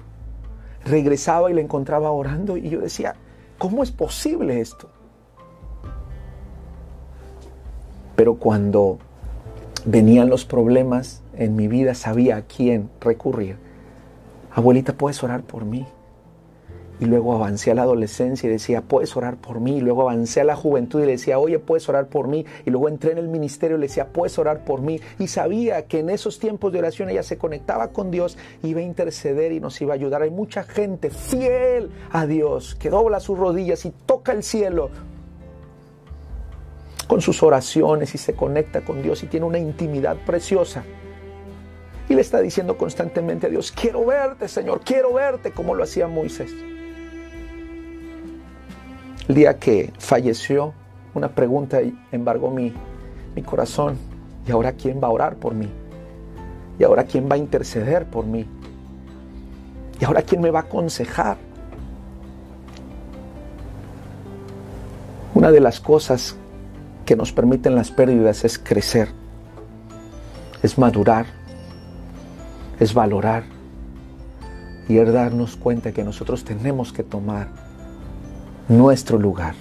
Regresaba 0.87 1.50
y 1.50 1.54
la 1.54 1.61
encontraba 1.61 2.11
orando 2.11 2.56
y 2.56 2.70
yo 2.70 2.80
decía, 2.80 3.14
¿cómo 3.58 3.82
es 3.82 3.90
posible 3.90 4.61
esto? 4.61 4.88
Pero 8.16 8.37
cuando 8.37 8.99
venían 9.85 10.30
los 10.30 10.47
problemas 10.47 11.23
en 11.38 11.57
mi 11.57 11.68
vida, 11.68 11.95
sabía 11.95 12.37
a 12.37 12.42
quién 12.42 12.90
recurrir. 13.00 13.57
Abuelita, 14.52 14.92
¿puedes 14.92 15.23
orar 15.23 15.42
por 15.42 15.64
mí? 15.64 15.87
Y 17.00 17.04
luego 17.04 17.33
avancé 17.33 17.71
a 17.71 17.75
la 17.75 17.83
adolescencia 17.83 18.49
y 18.49 18.52
decía, 18.52 18.83
puedes 18.83 19.16
orar 19.16 19.37
por 19.37 19.61
mí. 19.61 19.76
Y 19.76 19.80
luego 19.80 20.02
avancé 20.02 20.40
a 20.40 20.45
la 20.45 20.57
juventud 20.57 21.00
y 21.00 21.07
le 21.07 21.12
decía, 21.12 21.38
oye, 21.38 21.61
puedes 21.61 21.88
orar 21.88 22.09
por 22.09 22.26
mí. 22.26 22.45
Y 22.66 22.71
luego 22.71 22.88
entré 22.88 23.12
en 23.12 23.18
el 23.18 23.28
ministerio 23.28 23.76
y 23.76 23.80
le 23.80 23.87
decía, 23.87 24.09
puedes 24.09 24.37
orar 24.37 24.64
por 24.64 24.80
mí. 24.80 25.00
Y 25.21 25.28
sabía 25.28 25.87
que 25.87 26.00
en 26.00 26.11
esos 26.11 26.40
tiempos 26.40 26.73
de 26.73 26.80
oración 26.80 27.09
ella 27.09 27.23
se 27.23 27.38
conectaba 27.38 27.88
con 27.88 28.11
Dios, 28.11 28.37
iba 28.64 28.80
a 28.80 28.83
interceder 28.83 29.52
y 29.52 29.61
nos 29.61 29.80
iba 29.80 29.92
a 29.92 29.95
ayudar. 29.95 30.23
Hay 30.23 30.33
mucha 30.33 30.64
gente 30.64 31.11
fiel 31.11 31.90
a 32.11 32.26
Dios 32.26 32.75
que 32.75 32.90
dobla 32.90 33.21
sus 33.21 33.38
rodillas 33.38 33.85
y 33.85 33.92
toca 34.07 34.33
el 34.33 34.42
cielo 34.42 34.90
con 37.07 37.21
sus 37.21 37.42
oraciones 37.45 38.14
y 38.14 38.18
se 38.18 38.35
conecta 38.35 38.85
con 38.85 39.02
Dios 39.02 39.23
y 39.23 39.28
tiene 39.28 39.47
una 39.47 39.59
intimidad 39.59 40.16
preciosa. 40.26 40.85
Y 42.09 42.15
le 42.15 42.23
está 42.23 42.41
diciendo 42.41 42.79
constantemente 42.79 43.47
a 43.47 43.50
Dios, 43.50 43.71
quiero 43.73 44.05
verte, 44.05 44.49
Señor, 44.49 44.81
quiero 44.81 45.12
verte, 45.12 45.53
como 45.53 45.75
lo 45.75 45.85
hacía 45.85 46.09
Moisés. 46.09 46.55
El 49.29 49.35
día 49.35 49.59
que 49.59 49.93
falleció, 49.99 50.73
una 51.12 51.29
pregunta 51.29 51.81
embargó 52.11 52.50
mi, 52.50 52.73
mi 53.35 53.43
corazón. 53.43 53.99
¿Y 54.47 54.50
ahora 54.50 54.73
quién 54.73 55.00
va 55.03 55.09
a 55.09 55.11
orar 55.11 55.37
por 55.37 55.55
mí? 55.55 55.69
¿Y 56.79 56.85
ahora 56.85 57.05
quién 57.05 57.29
va 57.31 57.35
a 57.35 57.38
interceder 57.38 58.07
por 58.07 58.25
mí? 58.25 58.47
¿Y 60.00 60.05
ahora 60.05 60.23
quién 60.23 60.41
me 60.41 60.50
va 60.50 60.61
a 60.61 60.62
aconsejar? 60.62 61.37
Una 65.35 65.50
de 65.50 65.61
las 65.61 65.79
cosas 65.79 66.37
que 67.05 67.17
nos 67.17 67.33
permiten 67.33 67.75
las 67.75 67.91
pérdidas 67.91 68.45
es 68.45 68.59
crecer, 68.59 69.09
es 70.62 70.79
madurar, 70.79 71.27
es 72.80 72.94
valorar 72.94 73.44
y 74.88 74.99
es 74.99 75.12
darnos 75.12 75.56
cuenta 75.56 75.92
que 75.92 76.04
nosotros 76.04 76.44
tenemos 76.44 76.92
que 76.92 77.02
tomar 77.02 77.49
nuestro 78.68 79.18
lugar 79.18 79.54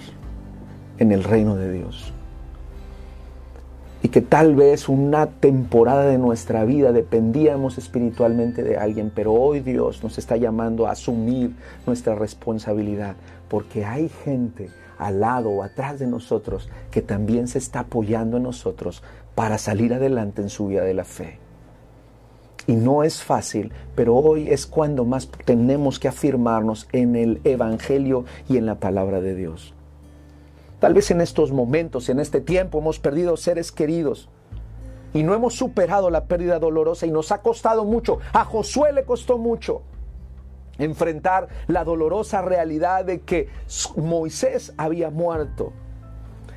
en 0.98 1.12
el 1.12 1.24
reino 1.24 1.56
de 1.56 1.72
Dios. 1.72 2.12
Y 4.02 4.08
que 4.08 4.20
tal 4.20 4.54
vez 4.54 4.88
una 4.88 5.26
temporada 5.26 6.04
de 6.04 6.18
nuestra 6.18 6.64
vida 6.64 6.92
dependíamos 6.92 7.78
espiritualmente 7.78 8.62
de 8.62 8.76
alguien, 8.76 9.10
pero 9.14 9.32
hoy 9.32 9.60
Dios 9.60 10.02
nos 10.04 10.18
está 10.18 10.36
llamando 10.36 10.86
a 10.86 10.92
asumir 10.92 11.54
nuestra 11.84 12.14
responsabilidad, 12.14 13.16
porque 13.48 13.84
hay 13.84 14.08
gente 14.08 14.70
al 14.98 15.20
lado 15.20 15.50
o 15.50 15.62
atrás 15.62 15.98
de 15.98 16.06
nosotros 16.06 16.68
que 16.90 17.02
también 17.02 17.48
se 17.48 17.58
está 17.58 17.80
apoyando 17.80 18.36
en 18.36 18.44
nosotros 18.44 19.02
para 19.34 19.58
salir 19.58 19.92
adelante 19.94 20.42
en 20.42 20.48
su 20.48 20.68
vida 20.68 20.84
de 20.84 20.94
la 20.94 21.04
fe. 21.04 21.47
Y 22.68 22.76
no 22.76 23.02
es 23.02 23.22
fácil, 23.22 23.72
pero 23.94 24.14
hoy 24.14 24.50
es 24.50 24.66
cuando 24.66 25.06
más 25.06 25.30
tenemos 25.46 25.98
que 25.98 26.06
afirmarnos 26.06 26.86
en 26.92 27.16
el 27.16 27.40
Evangelio 27.44 28.26
y 28.46 28.58
en 28.58 28.66
la 28.66 28.78
palabra 28.78 29.22
de 29.22 29.34
Dios. 29.34 29.72
Tal 30.78 30.92
vez 30.92 31.10
en 31.10 31.22
estos 31.22 31.50
momentos, 31.50 32.10
en 32.10 32.20
este 32.20 32.42
tiempo, 32.42 32.78
hemos 32.78 32.98
perdido 32.98 33.38
seres 33.38 33.72
queridos 33.72 34.28
y 35.14 35.22
no 35.22 35.34
hemos 35.34 35.54
superado 35.54 36.10
la 36.10 36.26
pérdida 36.26 36.58
dolorosa 36.58 37.06
y 37.06 37.10
nos 37.10 37.32
ha 37.32 37.40
costado 37.40 37.86
mucho. 37.86 38.18
A 38.34 38.44
Josué 38.44 38.92
le 38.92 39.04
costó 39.04 39.38
mucho 39.38 39.80
enfrentar 40.76 41.48
la 41.68 41.84
dolorosa 41.84 42.42
realidad 42.42 43.06
de 43.06 43.22
que 43.22 43.48
Moisés 43.96 44.74
había 44.76 45.08
muerto. 45.08 45.72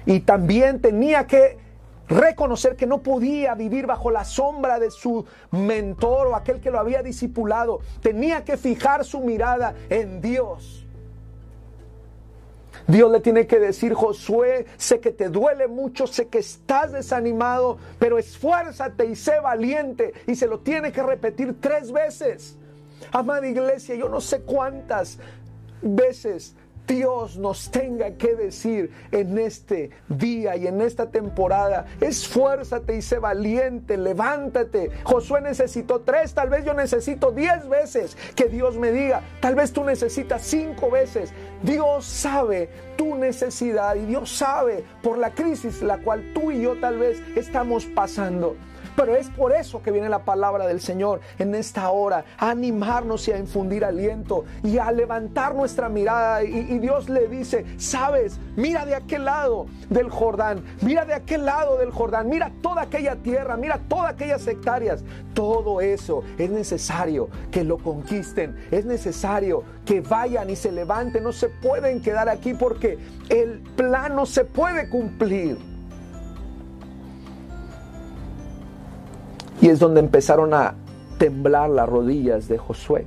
Y 0.05 0.19
también 0.19 0.81
tenía 0.81 1.25
que 1.25 1.70
reconocer 2.11 2.75
que 2.75 2.85
no 2.85 3.01
podía 3.01 3.55
vivir 3.55 3.87
bajo 3.87 4.11
la 4.11 4.25
sombra 4.25 4.79
de 4.79 4.91
su 4.91 5.25
mentor 5.51 6.27
o 6.27 6.35
aquel 6.35 6.59
que 6.59 6.69
lo 6.69 6.79
había 6.79 7.01
discipulado. 7.01 7.79
Tenía 8.01 8.43
que 8.43 8.57
fijar 8.57 9.05
su 9.05 9.21
mirada 9.21 9.73
en 9.89 10.21
Dios. 10.21 10.85
Dios 12.87 13.11
le 13.11 13.19
tiene 13.19 13.47
que 13.47 13.59
decir, 13.59 13.93
Josué, 13.93 14.65
sé 14.77 14.99
que 14.99 15.11
te 15.11 15.29
duele 15.29 15.67
mucho, 15.67 16.07
sé 16.07 16.27
que 16.27 16.39
estás 16.39 16.91
desanimado, 16.91 17.77
pero 17.99 18.17
esfuérzate 18.17 19.05
y 19.05 19.15
sé 19.15 19.39
valiente. 19.39 20.13
Y 20.27 20.35
se 20.35 20.47
lo 20.47 20.59
tiene 20.59 20.91
que 20.91 21.03
repetir 21.03 21.55
tres 21.61 21.91
veces. 21.91 22.57
Amada 23.11 23.47
iglesia, 23.47 23.95
yo 23.95 24.09
no 24.09 24.19
sé 24.19 24.41
cuántas 24.41 25.17
veces 25.81 26.55
Dios 26.87 27.37
nos 27.37 27.71
tenga 27.71 28.11
que 28.11 28.35
decir 28.35 28.91
en 29.11 29.37
este 29.37 29.91
día 30.09 30.55
y 30.55 30.67
en 30.67 30.81
esta 30.81 31.09
temporada, 31.09 31.85
esfuérzate 31.99 32.97
y 32.97 33.01
sé 33.01 33.19
valiente, 33.19 33.97
levántate. 33.97 34.91
Josué 35.03 35.41
necesitó 35.41 36.01
tres, 36.01 36.33
tal 36.33 36.49
vez 36.49 36.65
yo 36.65 36.73
necesito 36.73 37.31
diez 37.31 37.67
veces 37.67 38.17
que 38.35 38.45
Dios 38.45 38.77
me 38.77 38.91
diga, 38.91 39.21
tal 39.39 39.55
vez 39.55 39.71
tú 39.71 39.83
necesitas 39.83 40.41
cinco 40.41 40.91
veces. 40.91 41.33
Dios 41.63 42.05
sabe 42.05 42.69
tu 42.97 43.15
necesidad 43.15 43.95
y 43.95 44.05
Dios 44.05 44.35
sabe 44.35 44.83
por 45.01 45.17
la 45.17 45.31
crisis 45.31 45.81
la 45.81 45.99
cual 45.99 46.31
tú 46.33 46.51
y 46.51 46.61
yo 46.61 46.79
tal 46.79 46.97
vez 46.97 47.21
estamos 47.35 47.85
pasando. 47.85 48.55
Pero 48.95 49.15
es 49.15 49.29
por 49.29 49.53
eso 49.53 49.81
que 49.81 49.91
viene 49.91 50.09
la 50.09 50.25
palabra 50.25 50.67
del 50.67 50.81
Señor 50.81 51.21
en 51.39 51.55
esta 51.55 51.89
hora, 51.91 52.25
a 52.37 52.49
animarnos 52.49 53.27
y 53.27 53.31
a 53.31 53.37
infundir 53.37 53.85
aliento 53.85 54.45
y 54.63 54.77
a 54.77 54.91
levantar 54.91 55.55
nuestra 55.55 55.89
mirada. 55.89 56.43
Y, 56.43 56.79
Dios 56.79 57.09
le 57.09 57.27
dice, 57.27 57.65
sabes, 57.77 58.39
mira 58.55 58.85
de 58.85 58.95
aquel 58.95 59.25
lado 59.25 59.67
del 59.89 60.09
Jordán, 60.09 60.63
mira 60.81 61.05
de 61.05 61.13
aquel 61.13 61.45
lado 61.45 61.77
del 61.77 61.91
Jordán, 61.91 62.27
mira 62.27 62.51
toda 62.61 62.83
aquella 62.83 63.15
tierra, 63.17 63.55
mira 63.57 63.79
todas 63.87 64.13
aquellas 64.13 64.45
hectáreas. 64.47 65.03
Todo 65.33 65.79
eso 65.79 66.23
es 66.37 66.49
necesario 66.49 67.29
que 67.51 67.63
lo 67.63 67.77
conquisten, 67.77 68.57
es 68.71 68.85
necesario 68.85 69.63
que 69.85 70.01
vayan 70.01 70.49
y 70.49 70.55
se 70.55 70.71
levanten, 70.71 71.23
no 71.23 71.31
se 71.31 71.47
pueden 71.49 72.01
quedar 72.01 72.27
aquí 72.27 72.53
porque 72.53 72.97
el 73.29 73.59
plan 73.75 74.15
no 74.15 74.25
se 74.25 74.43
puede 74.43 74.89
cumplir. 74.89 75.70
Y 79.61 79.69
es 79.69 79.79
donde 79.79 79.99
empezaron 79.99 80.55
a 80.55 80.73
temblar 81.19 81.69
las 81.69 81.87
rodillas 81.87 82.47
de 82.47 82.57
Josué. 82.57 83.05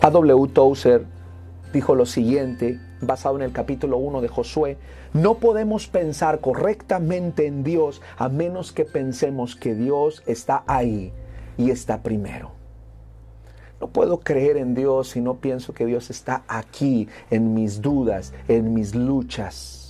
A.W. 0.00 0.48
Tozer 0.52 1.04
dijo 1.72 1.96
lo 1.96 2.06
siguiente, 2.06 2.80
basado 3.00 3.34
en 3.36 3.42
el 3.42 3.52
capítulo 3.52 3.98
1 3.98 4.20
de 4.20 4.28
Josué, 4.28 4.78
no 5.12 5.34
podemos 5.34 5.88
pensar 5.88 6.40
correctamente 6.40 7.46
en 7.46 7.64
Dios 7.64 8.00
a 8.16 8.28
menos 8.28 8.72
que 8.72 8.84
pensemos 8.84 9.56
que 9.56 9.74
Dios 9.74 10.22
está 10.26 10.62
ahí 10.68 11.12
y 11.58 11.70
está 11.70 12.02
primero. 12.02 12.52
No 13.80 13.88
puedo 13.88 14.20
creer 14.20 14.56
en 14.56 14.74
Dios 14.74 15.08
si 15.08 15.20
no 15.20 15.34
pienso 15.34 15.74
que 15.74 15.84
Dios 15.84 16.10
está 16.10 16.44
aquí 16.46 17.08
en 17.30 17.54
mis 17.54 17.82
dudas, 17.82 18.32
en 18.46 18.72
mis 18.72 18.94
luchas. 18.94 19.85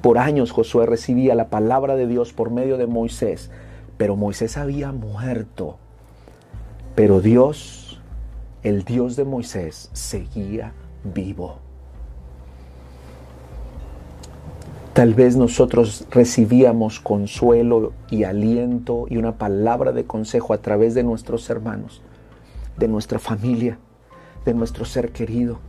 Por 0.00 0.18
años 0.18 0.52
Josué 0.52 0.86
recibía 0.86 1.34
la 1.34 1.48
palabra 1.48 1.96
de 1.96 2.06
Dios 2.06 2.32
por 2.32 2.50
medio 2.50 2.76
de 2.76 2.86
Moisés, 2.86 3.50
pero 3.96 4.14
Moisés 4.16 4.56
había 4.56 4.92
muerto. 4.92 5.76
Pero 6.94 7.20
Dios, 7.20 8.00
el 8.62 8.84
Dios 8.84 9.16
de 9.16 9.24
Moisés, 9.24 9.90
seguía 9.92 10.72
vivo. 11.02 11.58
Tal 14.92 15.14
vez 15.14 15.36
nosotros 15.36 16.06
recibíamos 16.10 17.00
consuelo 17.00 17.92
y 18.10 18.24
aliento 18.24 19.06
y 19.08 19.16
una 19.16 19.36
palabra 19.36 19.92
de 19.92 20.04
consejo 20.04 20.54
a 20.54 20.58
través 20.58 20.94
de 20.94 21.04
nuestros 21.04 21.48
hermanos, 21.50 22.02
de 22.76 22.88
nuestra 22.88 23.18
familia, 23.18 23.78
de 24.44 24.54
nuestro 24.54 24.84
ser 24.84 25.10
querido 25.10 25.60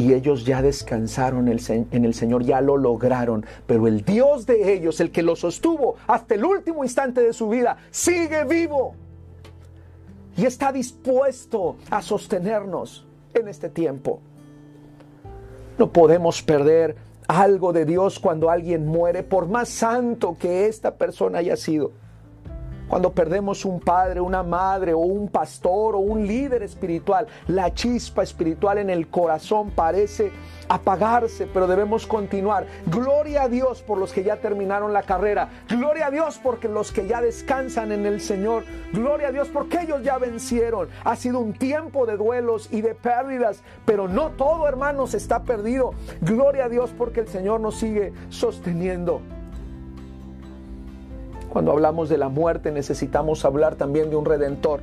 y 0.00 0.14
ellos 0.14 0.46
ya 0.46 0.62
descansaron 0.62 1.46
en 1.48 2.04
el 2.04 2.14
Señor, 2.14 2.42
ya 2.42 2.62
lo 2.62 2.78
lograron, 2.78 3.44
pero 3.66 3.86
el 3.86 4.02
Dios 4.02 4.46
de 4.46 4.72
ellos, 4.72 4.98
el 5.00 5.10
que 5.10 5.22
los 5.22 5.40
sostuvo 5.40 5.96
hasta 6.06 6.36
el 6.36 6.44
último 6.44 6.84
instante 6.84 7.20
de 7.20 7.34
su 7.34 7.50
vida, 7.50 7.76
sigue 7.90 8.44
vivo 8.44 8.94
y 10.38 10.46
está 10.46 10.72
dispuesto 10.72 11.76
a 11.90 12.00
sostenernos 12.00 13.06
en 13.34 13.48
este 13.48 13.68
tiempo. 13.68 14.20
No 15.76 15.92
podemos 15.92 16.42
perder 16.42 16.96
algo 17.28 17.74
de 17.74 17.84
Dios 17.84 18.18
cuando 18.18 18.48
alguien 18.48 18.86
muere, 18.86 19.22
por 19.22 19.48
más 19.48 19.68
santo 19.68 20.34
que 20.38 20.66
esta 20.66 20.94
persona 20.94 21.38
haya 21.38 21.56
sido. 21.56 21.92
Cuando 22.90 23.12
perdemos 23.12 23.64
un 23.64 23.78
padre, 23.78 24.20
una 24.20 24.42
madre 24.42 24.92
o 24.92 24.98
un 24.98 25.28
pastor 25.28 25.94
o 25.94 26.00
un 26.00 26.26
líder 26.26 26.64
espiritual, 26.64 27.28
la 27.46 27.72
chispa 27.72 28.24
espiritual 28.24 28.78
en 28.78 28.90
el 28.90 29.06
corazón 29.06 29.70
parece 29.70 30.32
apagarse, 30.68 31.46
pero 31.46 31.68
debemos 31.68 32.04
continuar. 32.04 32.66
Gloria 32.86 33.44
a 33.44 33.48
Dios 33.48 33.82
por 33.82 33.96
los 33.96 34.12
que 34.12 34.24
ya 34.24 34.40
terminaron 34.40 34.92
la 34.92 35.04
carrera. 35.04 35.50
Gloria 35.68 36.08
a 36.08 36.10
Dios 36.10 36.40
porque 36.42 36.66
los 36.66 36.90
que 36.90 37.06
ya 37.06 37.20
descansan 37.20 37.92
en 37.92 38.06
el 38.06 38.20
Señor. 38.20 38.64
Gloria 38.92 39.28
a 39.28 39.32
Dios 39.32 39.48
porque 39.52 39.82
ellos 39.82 40.02
ya 40.02 40.18
vencieron. 40.18 40.88
Ha 41.04 41.14
sido 41.14 41.38
un 41.38 41.52
tiempo 41.52 42.06
de 42.06 42.16
duelos 42.16 42.68
y 42.72 42.80
de 42.80 42.96
pérdidas, 42.96 43.62
pero 43.84 44.08
no 44.08 44.30
todo, 44.30 44.66
hermanos, 44.66 45.14
está 45.14 45.44
perdido. 45.44 45.92
Gloria 46.22 46.64
a 46.64 46.68
Dios 46.68 46.92
porque 46.98 47.20
el 47.20 47.28
Señor 47.28 47.60
nos 47.60 47.76
sigue 47.76 48.12
sosteniendo. 48.30 49.22
Cuando 51.50 51.72
hablamos 51.72 52.08
de 52.08 52.16
la 52.16 52.28
muerte 52.28 52.70
necesitamos 52.70 53.44
hablar 53.44 53.74
también 53.74 54.08
de 54.08 54.16
un 54.16 54.24
redentor. 54.24 54.80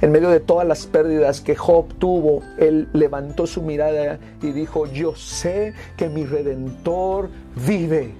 En 0.00 0.10
medio 0.12 0.28
de 0.28 0.40
todas 0.40 0.66
las 0.66 0.86
pérdidas 0.86 1.40
que 1.40 1.54
Job 1.54 1.94
tuvo, 1.94 2.42
él 2.58 2.88
levantó 2.92 3.46
su 3.46 3.62
mirada 3.62 4.18
y 4.42 4.50
dijo, 4.50 4.86
yo 4.86 5.14
sé 5.14 5.72
que 5.96 6.08
mi 6.08 6.26
redentor 6.26 7.30
vive. 7.66 8.12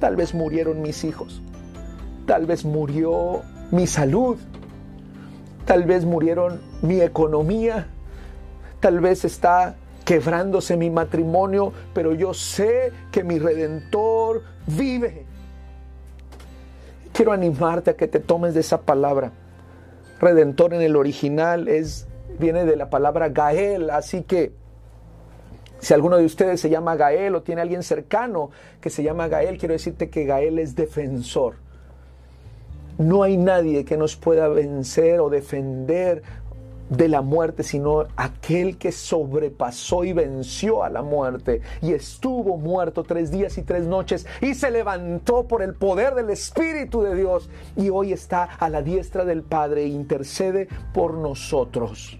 Tal 0.00 0.16
vez 0.16 0.34
murieron 0.34 0.82
mis 0.82 1.04
hijos, 1.04 1.42
tal 2.26 2.46
vez 2.46 2.64
murió 2.64 3.42
mi 3.70 3.86
salud, 3.86 4.36
tal 5.64 5.84
vez 5.84 6.04
murieron 6.04 6.60
mi 6.80 7.00
economía, 7.02 7.86
tal 8.80 8.98
vez 8.98 9.24
está 9.24 9.76
quebrándose 10.04 10.76
mi 10.76 10.90
matrimonio, 10.90 11.72
pero 11.94 12.14
yo 12.14 12.34
sé 12.34 12.92
que 13.12 13.22
mi 13.22 13.38
redentor 13.38 14.42
vive 14.66 15.26
quiero 17.12 17.32
animarte 17.32 17.90
a 17.90 17.96
que 17.96 18.08
te 18.08 18.20
tomes 18.20 18.54
de 18.54 18.60
esa 18.60 18.82
palabra. 18.82 19.32
Redentor 20.20 20.74
en 20.74 20.82
el 20.82 20.96
original 20.96 21.68
es 21.68 22.06
viene 22.38 22.64
de 22.64 22.76
la 22.76 22.90
palabra 22.90 23.28
Gael, 23.28 23.90
así 23.90 24.22
que 24.22 24.52
si 25.78 25.94
alguno 25.94 26.16
de 26.16 26.24
ustedes 26.24 26.60
se 26.60 26.70
llama 26.70 26.96
Gael 26.96 27.34
o 27.34 27.42
tiene 27.42 27.60
alguien 27.60 27.82
cercano 27.82 28.50
que 28.80 28.88
se 28.88 29.02
llama 29.02 29.28
Gael, 29.28 29.58
quiero 29.58 29.72
decirte 29.72 30.10
que 30.10 30.24
Gael 30.24 30.58
es 30.58 30.76
defensor. 30.76 31.56
No 32.98 33.22
hay 33.22 33.36
nadie 33.36 33.84
que 33.84 33.96
nos 33.96 34.16
pueda 34.16 34.48
vencer 34.48 35.20
o 35.20 35.28
defender 35.28 36.22
de 36.92 37.08
la 37.08 37.22
muerte, 37.22 37.62
sino 37.62 38.06
aquel 38.16 38.76
que 38.76 38.92
sobrepasó 38.92 40.04
y 40.04 40.12
venció 40.12 40.84
a 40.84 40.90
la 40.90 41.02
muerte 41.02 41.62
y 41.80 41.92
estuvo 41.92 42.58
muerto 42.58 43.02
tres 43.02 43.30
días 43.30 43.56
y 43.56 43.62
tres 43.62 43.86
noches 43.86 44.26
y 44.42 44.54
se 44.54 44.70
levantó 44.70 45.48
por 45.48 45.62
el 45.62 45.74
poder 45.74 46.14
del 46.14 46.28
Espíritu 46.30 47.02
de 47.02 47.14
Dios 47.14 47.48
y 47.76 47.88
hoy 47.88 48.12
está 48.12 48.44
a 48.44 48.68
la 48.68 48.82
diestra 48.82 49.24
del 49.24 49.42
Padre 49.42 49.84
e 49.84 49.88
intercede 49.88 50.68
por 50.92 51.14
nosotros. 51.14 52.18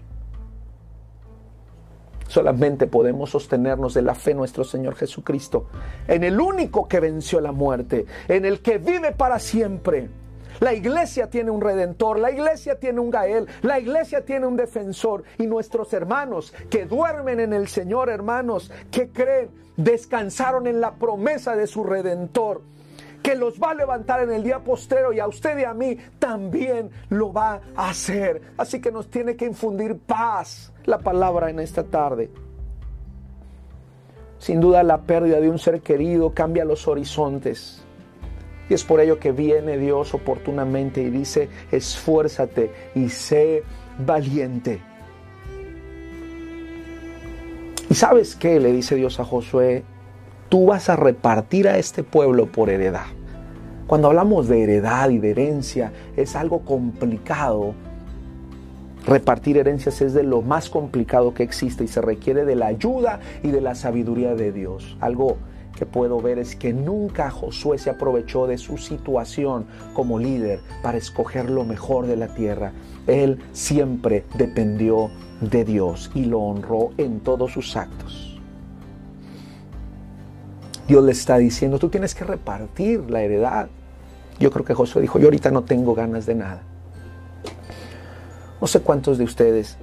Solamente 2.27 2.87
podemos 2.87 3.29
sostenernos 3.29 3.93
de 3.93 4.01
la 4.01 4.15
fe 4.15 4.33
nuestro 4.33 4.63
Señor 4.63 4.95
Jesucristo, 4.95 5.67
en 6.07 6.23
el 6.23 6.41
único 6.41 6.87
que 6.87 6.99
venció 6.99 7.39
la 7.41 7.51
muerte, 7.51 8.07
en 8.27 8.45
el 8.45 8.61
que 8.61 8.79
vive 8.79 9.11
para 9.11 9.37
siempre 9.37 10.09
la 10.59 10.73
iglesia 10.73 11.29
tiene 11.29 11.51
un 11.51 11.61
redentor, 11.61 12.19
la 12.19 12.31
iglesia 12.31 12.79
tiene 12.79 12.99
un 12.99 13.09
Gael, 13.09 13.47
la 13.61 13.79
iglesia 13.79 14.25
tiene 14.25 14.45
un 14.45 14.55
defensor 14.55 15.23
y 15.37 15.47
nuestros 15.47 15.93
hermanos 15.93 16.53
que 16.69 16.85
duermen 16.85 17.39
en 17.39 17.53
el 17.53 17.67
Señor, 17.67 18.09
hermanos, 18.09 18.71
que 18.91 19.09
creen, 19.09 19.49
descansaron 19.77 20.67
en 20.67 20.81
la 20.81 20.95
promesa 20.95 21.55
de 21.55 21.67
su 21.67 21.83
redentor 21.83 22.61
que 23.23 23.35
los 23.35 23.57
va 23.57 23.71
a 23.71 23.73
levantar 23.73 24.19
en 24.19 24.31
el 24.31 24.43
día 24.43 24.59
postrero 24.59 25.13
y 25.13 25.19
a 25.19 25.27
usted 25.27 25.57
y 25.57 25.63
a 25.63 25.73
mí 25.73 25.97
también 26.19 26.91
lo 27.09 27.31
va 27.31 27.61
a 27.73 27.89
hacer. 27.89 28.41
Así 28.57 28.81
que 28.81 28.91
nos 28.91 29.09
tiene 29.09 29.37
que 29.37 29.45
infundir 29.45 29.97
paz 29.97 30.73
la 30.83 30.99
palabra 30.99 31.49
en 31.49 31.59
esta 31.59 31.83
tarde. 31.83 32.29
Sin 34.39 34.59
duda 34.59 34.83
la 34.83 35.03
pérdida 35.03 35.39
de 35.39 35.49
un 35.49 35.57
ser 35.57 35.79
querido 35.79 36.33
cambia 36.33 36.65
los 36.65 36.85
horizontes. 36.87 37.82
Y 38.69 38.73
es 38.73 38.83
por 38.83 39.01
ello 39.01 39.19
que 39.19 39.31
viene 39.31 39.77
Dios 39.77 40.13
oportunamente 40.13 41.01
y 41.01 41.09
dice, 41.09 41.49
esfuérzate 41.71 42.71
y 42.95 43.09
sé 43.09 43.63
valiente. 44.05 44.81
¿Y 47.89 47.95
sabes 47.95 48.35
qué? 48.35 48.59
Le 48.59 48.71
dice 48.71 48.95
Dios 48.95 49.19
a 49.19 49.25
Josué, 49.25 49.83
tú 50.49 50.67
vas 50.67 50.89
a 50.89 50.95
repartir 50.95 51.67
a 51.67 51.77
este 51.77 52.03
pueblo 52.03 52.47
por 52.47 52.69
heredad. 52.69 53.05
Cuando 53.87 54.07
hablamos 54.07 54.47
de 54.47 54.63
heredad 54.63 55.09
y 55.09 55.19
de 55.19 55.31
herencia, 55.31 55.91
es 56.15 56.35
algo 56.35 56.61
complicado. 56.61 57.75
Repartir 59.05 59.57
herencias 59.57 60.01
es 60.01 60.13
de 60.13 60.23
lo 60.23 60.41
más 60.41 60.69
complicado 60.69 61.33
que 61.33 61.43
existe 61.43 61.83
y 61.83 61.87
se 61.87 62.01
requiere 62.01 62.45
de 62.45 62.55
la 62.55 62.67
ayuda 62.67 63.19
y 63.43 63.49
de 63.49 63.59
la 63.59 63.75
sabiduría 63.75 64.33
de 64.35 64.53
Dios. 64.53 64.97
Algo 65.01 65.37
que 65.75 65.85
puedo 65.85 66.21
ver 66.21 66.39
es 66.39 66.55
que 66.55 66.73
nunca 66.73 67.29
Josué 67.29 67.77
se 67.77 67.89
aprovechó 67.89 68.47
de 68.47 68.57
su 68.57 68.77
situación 68.77 69.65
como 69.93 70.19
líder 70.19 70.59
para 70.81 70.97
escoger 70.97 71.49
lo 71.49 71.63
mejor 71.63 72.07
de 72.07 72.15
la 72.15 72.27
tierra. 72.27 72.73
Él 73.07 73.39
siempre 73.53 74.25
dependió 74.35 75.09
de 75.41 75.65
Dios 75.65 76.11
y 76.13 76.25
lo 76.25 76.39
honró 76.39 76.91
en 76.97 77.19
todos 77.19 77.51
sus 77.51 77.75
actos. 77.75 78.39
Dios 80.87 81.03
le 81.03 81.11
está 81.11 81.37
diciendo, 81.37 81.79
tú 81.79 81.89
tienes 81.89 82.13
que 82.13 82.23
repartir 82.23 83.09
la 83.09 83.21
heredad. 83.21 83.67
Yo 84.39 84.51
creo 84.51 84.65
que 84.65 84.73
Josué 84.73 85.01
dijo, 85.01 85.17
yo 85.17 85.25
ahorita 85.25 85.49
no 85.49 85.63
tengo 85.63 85.95
ganas 85.95 86.25
de 86.25 86.35
nada. 86.35 86.61
No 88.59 88.67
sé 88.67 88.81
cuántos 88.81 89.17
de 89.17 89.23
ustedes 89.23 89.77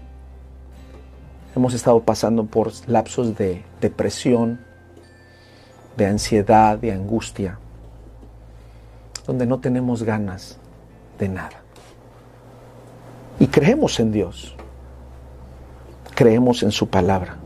hemos 1.56 1.74
estado 1.74 2.00
pasando 2.00 2.46
por 2.46 2.70
lapsos 2.86 3.36
de 3.36 3.64
depresión, 3.80 4.60
de 6.00 6.06
ansiedad, 6.06 6.78
de 6.78 6.92
angustia, 6.92 7.58
donde 9.26 9.44
no 9.44 9.60
tenemos 9.60 10.02
ganas 10.02 10.56
de 11.18 11.28
nada. 11.28 11.60
Y 13.38 13.46
creemos 13.46 14.00
en 14.00 14.10
Dios, 14.10 14.56
creemos 16.14 16.62
en 16.62 16.70
su 16.70 16.88
palabra, 16.88 17.36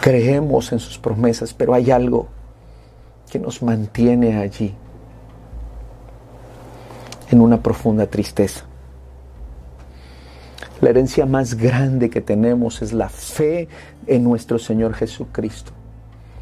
creemos 0.00 0.72
en 0.72 0.78
sus 0.78 0.96
promesas, 0.96 1.52
pero 1.52 1.74
hay 1.74 1.90
algo 1.90 2.26
que 3.30 3.38
nos 3.38 3.62
mantiene 3.62 4.38
allí, 4.38 4.74
en 7.30 7.40
una 7.42 7.60
profunda 7.60 8.06
tristeza. 8.06 8.64
La 10.82 10.90
herencia 10.90 11.24
más 11.24 11.54
grande 11.54 12.10
que 12.10 12.20
tenemos 12.20 12.82
es 12.82 12.92
la 12.92 13.08
fe 13.08 13.66
en 14.06 14.22
nuestro 14.22 14.58
Señor 14.58 14.92
Jesucristo. 14.92 15.72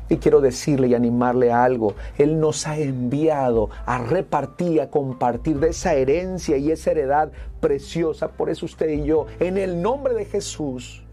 Y 0.08 0.16
quiero 0.16 0.40
decirle 0.40 0.88
y 0.88 0.94
animarle 0.94 1.52
a 1.52 1.62
algo. 1.62 1.94
Él 2.18 2.40
nos 2.40 2.66
ha 2.66 2.76
enviado 2.76 3.70
a 3.86 3.98
repartir, 3.98 4.80
a 4.80 4.90
compartir 4.90 5.60
de 5.60 5.68
esa 5.68 5.94
herencia 5.94 6.56
y 6.56 6.72
esa 6.72 6.90
heredad 6.90 7.30
preciosa. 7.60 8.28
Por 8.28 8.50
eso 8.50 8.66
usted 8.66 8.88
y 8.88 9.04
yo, 9.04 9.26
en 9.38 9.56
el 9.56 9.80
nombre 9.80 10.14
de 10.14 10.24
Jesús, 10.24 11.04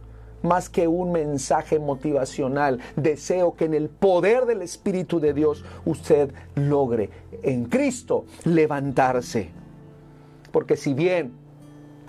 más 0.41 0.67
que 0.67 0.87
un 0.87 1.11
mensaje 1.11 1.77
motivacional, 1.77 2.79
deseo 2.95 3.55
que 3.55 3.65
en 3.65 3.75
el 3.75 3.89
poder 3.89 4.47
del 4.47 4.63
Espíritu 4.63 5.19
de 5.19 5.33
Dios 5.33 5.63
usted 5.85 6.33
logre 6.55 7.11
en 7.43 7.65
Cristo 7.65 8.25
levantarse. 8.45 9.49
Porque 10.51 10.75
si 10.75 10.95
bien 10.95 11.33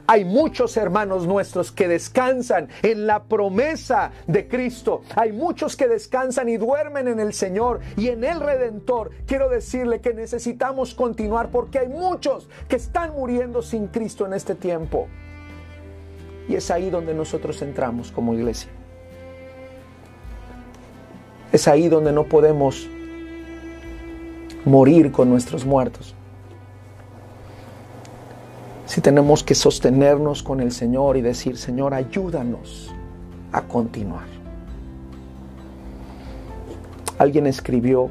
hay 0.06 0.24
muchos 0.24 0.76
hermanos 0.76 1.26
nuestros 1.26 1.72
que 1.72 1.88
descansan 1.88 2.68
en 2.82 3.06
la 3.06 3.24
promesa 3.24 4.10
de 4.26 4.48
Cristo. 4.48 5.02
Hay 5.14 5.32
muchos 5.32 5.76
que 5.76 5.88
descansan 5.88 6.48
y 6.48 6.56
duermen 6.56 7.08
en 7.08 7.20
el 7.20 7.32
Señor 7.32 7.80
y 7.96 8.08
en 8.08 8.24
el 8.24 8.40
Redentor. 8.40 9.10
Quiero 9.26 9.48
decirle 9.48 10.00
que 10.00 10.14
necesitamos 10.14 10.94
continuar 10.94 11.50
porque 11.50 11.78
hay 11.78 11.88
muchos 11.88 12.48
que 12.68 12.76
están 12.76 13.12
muriendo 13.12 13.62
sin 13.62 13.86
Cristo 13.88 14.26
en 14.26 14.34
este 14.34 14.54
tiempo. 14.54 15.08
Y 16.48 16.56
es 16.56 16.70
ahí 16.70 16.90
donde 16.90 17.14
nosotros 17.14 17.62
entramos 17.62 18.10
como 18.10 18.34
iglesia. 18.34 18.70
Es 21.52 21.68
ahí 21.68 21.88
donde 21.88 22.12
no 22.12 22.24
podemos 22.24 22.88
morir 24.64 25.12
con 25.12 25.28
nuestros 25.28 25.64
muertos 25.64 26.14
si 28.92 29.00
tenemos 29.00 29.42
que 29.42 29.54
sostenernos 29.54 30.42
con 30.42 30.60
el 30.60 30.70
Señor 30.70 31.16
y 31.16 31.22
decir, 31.22 31.56
Señor, 31.56 31.94
ayúdanos 31.94 32.92
a 33.50 33.62
continuar. 33.62 34.26
Alguien 37.16 37.46
escribió, 37.46 38.10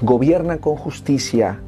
gobierna 0.00 0.56
con 0.56 0.76
justicia 0.76 1.60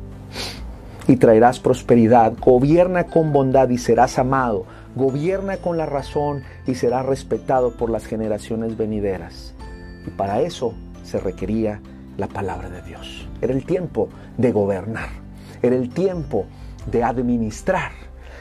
y 1.07 1.16
traerás 1.16 1.61
prosperidad, 1.61 2.33
gobierna 2.40 3.05
con 3.05 3.31
bondad 3.31 3.68
y 3.68 3.77
serás 3.77 4.18
amado, 4.18 4.64
gobierna 4.96 5.59
con 5.59 5.77
la 5.77 5.85
razón 5.85 6.42
y 6.66 6.77
será 6.77 7.03
respetado 7.03 7.73
por 7.73 7.90
las 7.90 8.07
generaciones 8.07 8.79
venideras. 8.79 9.55
Y 10.07 10.11
para 10.12 10.40
eso 10.40 10.73
se 11.05 11.20
requería 11.20 11.83
la 12.16 12.27
palabra 12.27 12.70
de 12.70 12.81
Dios. 12.81 13.29
Era 13.42 13.53
el 13.53 13.66
tiempo 13.66 14.09
de 14.38 14.51
gobernar, 14.51 15.11
era 15.61 15.77
el 15.77 15.90
tiempo 15.90 16.46
de 16.46 16.60
administrar, 17.05 17.92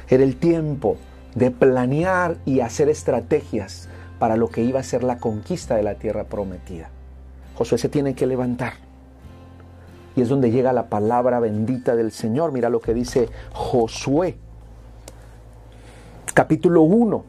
era 0.10 0.24
el 0.24 0.38
tiempo 0.38 0.98
de 1.36 1.52
planear 1.52 2.38
y 2.46 2.62
hacer 2.62 2.90
estrategias 2.90 3.88
para 4.18 4.36
lo 4.36 4.50
que 4.50 4.62
iba 4.62 4.80
a 4.80 4.84
ser 4.84 5.04
la 5.04 5.18
conquista 5.18 5.76
de 5.76 5.84
la 5.84 5.96
tierra 5.96 6.26
prometida. 6.26 6.90
Josué 7.56 7.78
se 7.78 7.90
tiene 7.90 8.14
que 8.14 8.28
levantar. 8.28 8.74
Y 10.16 10.22
es 10.22 10.30
donde 10.30 10.52
llega 10.52 10.74
la 10.74 10.90
palabra 10.90 11.40
bendita 11.40 11.96
del 11.96 12.12
Señor. 12.12 12.52
Mira 12.52 12.70
lo 12.70 12.82
que 12.82 12.94
dice 12.94 13.30
Josué, 13.54 14.38
capítulo 16.34 16.82
1, 16.82 17.24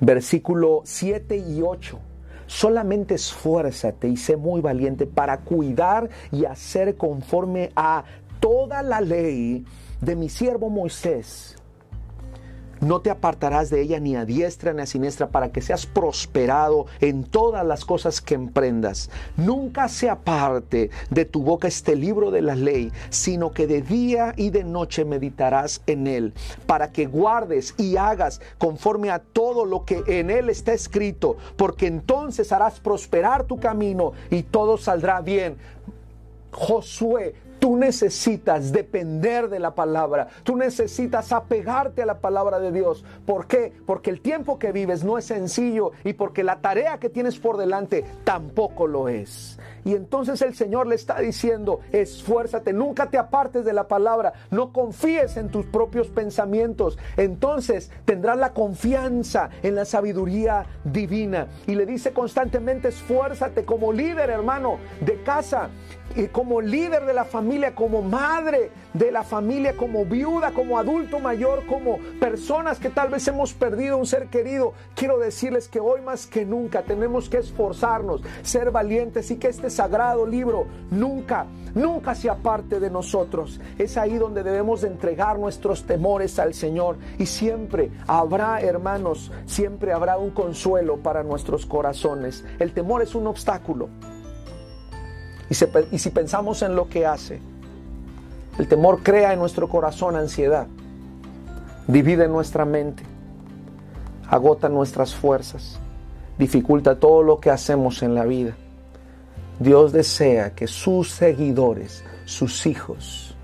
versículo 0.00 0.82
7 0.84 1.36
y 1.36 1.62
8. 1.62 1.98
Solamente 2.46 3.14
esfuérzate 3.14 4.08
y 4.08 4.16
sé 4.16 4.36
muy 4.36 4.60
valiente 4.60 5.06
para 5.06 5.38
cuidar 5.38 6.10
y 6.30 6.44
hacer 6.44 6.96
conforme 6.96 7.70
a 7.76 8.04
toda 8.42 8.82
la 8.82 9.00
ley 9.00 9.64
de 10.00 10.16
mi 10.16 10.28
siervo 10.28 10.68
Moisés 10.68 11.56
no 12.82 13.00
te 13.00 13.10
apartarás 13.10 13.70
de 13.70 13.80
ella 13.80 14.00
ni 14.00 14.16
a 14.16 14.24
diestra 14.24 14.72
ni 14.72 14.82
a 14.82 14.86
siniestra 14.86 15.28
para 15.28 15.52
que 15.52 15.62
seas 15.62 15.86
prosperado 15.86 16.86
en 17.00 17.22
todas 17.22 17.64
las 17.64 17.84
cosas 17.84 18.20
que 18.20 18.34
emprendas. 18.34 19.08
Nunca 19.36 19.88
se 19.88 20.10
aparte 20.10 20.90
de 21.08 21.24
tu 21.24 21.44
boca 21.44 21.68
este 21.68 21.94
libro 21.94 22.32
de 22.32 22.42
la 22.42 22.56
ley, 22.56 22.90
sino 23.08 23.52
que 23.52 23.68
de 23.68 23.82
día 23.82 24.34
y 24.36 24.50
de 24.50 24.64
noche 24.64 25.04
meditarás 25.04 25.80
en 25.86 26.08
él, 26.08 26.34
para 26.66 26.90
que 26.90 27.06
guardes 27.06 27.76
y 27.78 27.96
hagas 27.96 28.40
conforme 28.58 29.12
a 29.12 29.20
todo 29.20 29.64
lo 29.64 29.84
que 29.84 30.02
en 30.08 30.30
él 30.30 30.50
está 30.50 30.72
escrito, 30.72 31.36
porque 31.54 31.86
entonces 31.86 32.50
harás 32.50 32.80
prosperar 32.80 33.44
tu 33.44 33.60
camino 33.60 34.12
y 34.28 34.42
todo 34.42 34.76
saldrá 34.76 35.20
bien. 35.20 35.56
Josué 36.50 37.36
Tú 37.62 37.76
necesitas 37.76 38.72
depender 38.72 39.48
de 39.48 39.60
la 39.60 39.76
palabra. 39.76 40.26
Tú 40.42 40.56
necesitas 40.56 41.30
apegarte 41.30 42.02
a 42.02 42.06
la 42.06 42.18
palabra 42.18 42.58
de 42.58 42.72
Dios. 42.72 43.04
¿Por 43.24 43.46
qué? 43.46 43.72
Porque 43.86 44.10
el 44.10 44.20
tiempo 44.20 44.58
que 44.58 44.72
vives 44.72 45.04
no 45.04 45.16
es 45.16 45.26
sencillo 45.26 45.92
y 46.02 46.14
porque 46.14 46.42
la 46.42 46.60
tarea 46.60 46.98
que 46.98 47.08
tienes 47.08 47.38
por 47.38 47.58
delante 47.58 48.04
tampoco 48.24 48.88
lo 48.88 49.08
es. 49.08 49.60
Y 49.84 49.94
entonces 49.94 50.42
el 50.42 50.56
Señor 50.56 50.88
le 50.88 50.96
está 50.96 51.20
diciendo, 51.20 51.80
esfuérzate, 51.92 52.72
nunca 52.72 53.10
te 53.10 53.18
apartes 53.18 53.64
de 53.64 53.72
la 53.72 53.86
palabra, 53.86 54.32
no 54.50 54.72
confíes 54.72 55.36
en 55.36 55.48
tus 55.48 55.64
propios 55.66 56.08
pensamientos. 56.08 56.98
Entonces 57.16 57.92
tendrás 58.04 58.38
la 58.38 58.54
confianza 58.54 59.50
en 59.62 59.76
la 59.76 59.84
sabiduría 59.84 60.66
divina. 60.82 61.46
Y 61.68 61.76
le 61.76 61.86
dice 61.86 62.12
constantemente, 62.12 62.88
esfuérzate 62.88 63.64
como 63.64 63.92
líder, 63.92 64.30
hermano, 64.30 64.78
de 65.00 65.22
casa 65.22 65.70
como 66.30 66.60
líder 66.60 67.06
de 67.06 67.14
la 67.14 67.24
familia, 67.24 67.74
como 67.74 68.02
madre 68.02 68.70
de 68.92 69.10
la 69.10 69.22
familia, 69.22 69.76
como 69.76 70.04
viuda, 70.04 70.52
como 70.52 70.78
adulto 70.78 71.18
mayor, 71.18 71.66
como 71.66 71.98
personas 72.20 72.78
que 72.78 72.90
tal 72.90 73.08
vez 73.08 73.26
hemos 73.28 73.54
perdido 73.54 73.96
un 73.96 74.06
ser 74.06 74.28
querido, 74.28 74.74
quiero 74.94 75.18
decirles 75.18 75.68
que 75.68 75.80
hoy 75.80 76.00
más 76.00 76.26
que 76.26 76.44
nunca 76.44 76.82
tenemos 76.82 77.28
que 77.28 77.38
esforzarnos, 77.38 78.22
ser 78.42 78.70
valientes 78.70 79.30
y 79.30 79.36
que 79.36 79.48
este 79.48 79.70
sagrado 79.70 80.26
libro 80.26 80.66
nunca, 80.90 81.46
nunca 81.74 82.14
se 82.14 82.28
aparte 82.28 82.80
de 82.80 82.90
nosotros. 82.90 83.60
Es 83.78 83.96
ahí 83.96 84.18
donde 84.18 84.42
debemos 84.42 84.82
de 84.82 84.88
entregar 84.88 85.38
nuestros 85.38 85.84
temores 85.84 86.38
al 86.38 86.54
Señor 86.54 86.98
y 87.18 87.26
siempre 87.26 87.90
habrá, 88.06 88.60
hermanos, 88.60 89.32
siempre 89.46 89.92
habrá 89.92 90.18
un 90.18 90.30
consuelo 90.30 90.98
para 90.98 91.22
nuestros 91.22 91.66
corazones. 91.66 92.44
El 92.58 92.72
temor 92.72 93.02
es 93.02 93.14
un 93.14 93.26
obstáculo. 93.26 93.88
Y, 95.90 95.98
si 95.98 96.08
pensamos 96.08 96.62
en 96.62 96.74
lo 96.74 96.88
que 96.88 97.04
hace, 97.04 97.38
el 98.58 98.66
temor 98.68 99.02
crea 99.02 99.34
en 99.34 99.38
nuestro 99.38 99.68
corazón 99.68 100.16
ansiedad, 100.16 100.66
divide 101.86 102.26
nuestra 102.26 102.64
mente, 102.64 103.02
agota 104.30 104.70
nuestras 104.70 105.14
fuerzas, 105.14 105.78
dificulta 106.38 106.98
todo 106.98 107.22
lo 107.22 107.38
que 107.38 107.50
hacemos 107.50 108.02
en 108.02 108.14
la 108.14 108.24
vida. 108.24 108.56
Dios 109.58 109.92
desea 109.92 110.54
que 110.54 110.66
sus 110.66 111.10
seguidores, 111.10 112.02
sus 112.24 112.64
hijos, 112.64 113.36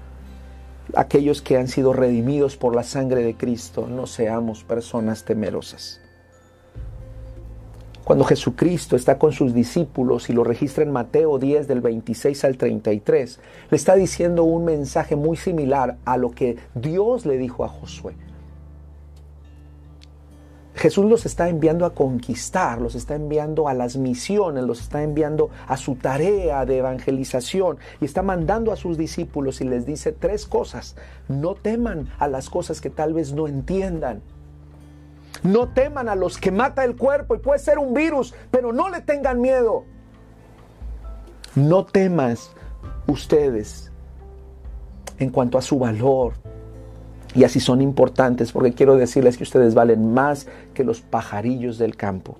aquellos 0.94 1.42
que 1.42 1.58
han 1.58 1.68
sido 1.68 1.92
redimidos 1.92 2.56
por 2.56 2.74
la 2.74 2.84
sangre 2.84 3.22
de 3.22 3.36
Cristo, 3.36 3.86
no 3.86 4.06
seamos 4.06 4.64
personas 4.64 5.26
temerosas. 5.26 6.00
Cuando 8.08 8.24
Jesucristo 8.24 8.96
está 8.96 9.18
con 9.18 9.32
sus 9.32 9.52
discípulos 9.52 10.30
y 10.30 10.32
lo 10.32 10.42
registra 10.42 10.82
en 10.82 10.90
Mateo 10.90 11.38
10 11.38 11.68
del 11.68 11.82
26 11.82 12.42
al 12.44 12.56
33, 12.56 13.38
le 13.70 13.76
está 13.76 13.96
diciendo 13.96 14.44
un 14.44 14.64
mensaje 14.64 15.14
muy 15.14 15.36
similar 15.36 15.98
a 16.06 16.16
lo 16.16 16.30
que 16.30 16.56
Dios 16.74 17.26
le 17.26 17.36
dijo 17.36 17.66
a 17.66 17.68
Josué. 17.68 18.14
Jesús 20.74 21.04
los 21.04 21.26
está 21.26 21.50
enviando 21.50 21.84
a 21.84 21.92
conquistar, 21.92 22.80
los 22.80 22.94
está 22.94 23.14
enviando 23.14 23.68
a 23.68 23.74
las 23.74 23.98
misiones, 23.98 24.64
los 24.64 24.80
está 24.80 25.02
enviando 25.02 25.50
a 25.66 25.76
su 25.76 25.96
tarea 25.96 26.64
de 26.64 26.78
evangelización 26.78 27.76
y 28.00 28.06
está 28.06 28.22
mandando 28.22 28.72
a 28.72 28.76
sus 28.76 28.96
discípulos 28.96 29.60
y 29.60 29.64
les 29.64 29.84
dice 29.84 30.12
tres 30.12 30.46
cosas. 30.46 30.96
No 31.28 31.54
teman 31.56 32.08
a 32.18 32.26
las 32.26 32.48
cosas 32.48 32.80
que 32.80 32.88
tal 32.88 33.12
vez 33.12 33.34
no 33.34 33.46
entiendan. 33.48 34.22
No 35.42 35.68
teman 35.68 36.08
a 36.08 36.14
los 36.14 36.38
que 36.38 36.50
mata 36.50 36.84
el 36.84 36.96
cuerpo 36.96 37.34
y 37.34 37.38
puede 37.38 37.58
ser 37.58 37.78
un 37.78 37.94
virus, 37.94 38.34
pero 38.50 38.72
no 38.72 38.88
le 38.88 39.00
tengan 39.00 39.40
miedo. 39.40 39.84
No 41.54 41.84
temas 41.84 42.50
ustedes 43.06 43.90
en 45.18 45.30
cuanto 45.30 45.58
a 45.58 45.62
su 45.62 45.78
valor. 45.78 46.34
Y 47.34 47.44
así 47.44 47.60
son 47.60 47.80
importantes 47.80 48.52
porque 48.52 48.72
quiero 48.72 48.96
decirles 48.96 49.36
que 49.36 49.44
ustedes 49.44 49.74
valen 49.74 50.12
más 50.12 50.46
que 50.74 50.84
los 50.84 51.00
pajarillos 51.00 51.78
del 51.78 51.96
campo. 51.96 52.38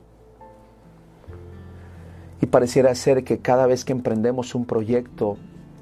Y 2.40 2.46
pareciera 2.46 2.94
ser 2.94 3.24
que 3.24 3.38
cada 3.38 3.66
vez 3.66 3.84
que 3.84 3.92
emprendemos 3.92 4.54
un 4.54 4.64
proyecto 4.64 5.36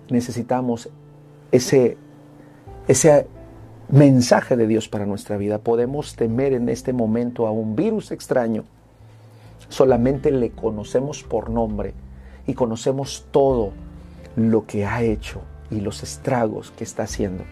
necesitamos 0.09 0.89
ese, 1.53 1.97
ese 2.89 3.27
mensaje 3.89 4.57
de 4.57 4.67
Dios 4.67 4.89
para 4.89 5.07
nuestra 5.07 5.37
vida. 5.37 5.59
Podemos 5.59 6.17
temer 6.17 6.53
en 6.53 6.69
este 6.69 6.93
momento 6.93 7.47
a 7.47 7.51
un 7.51 7.77
virus 7.77 8.11
extraño. 8.11 8.65
Solamente 9.69 10.31
le 10.31 10.51
conocemos 10.51 11.23
por 11.23 11.51
nombre 11.51 11.95
y 12.47 12.55
conocemos 12.55 13.27
todo 13.31 13.73
lo 14.37 14.67
que 14.67 14.85
ha 14.85 15.03
hecho 15.03 15.41
y 15.71 15.81
los 15.81 16.03
estragos 16.03 16.71
que 16.73 16.85
está 16.85 17.05
haciendo. 17.05 17.45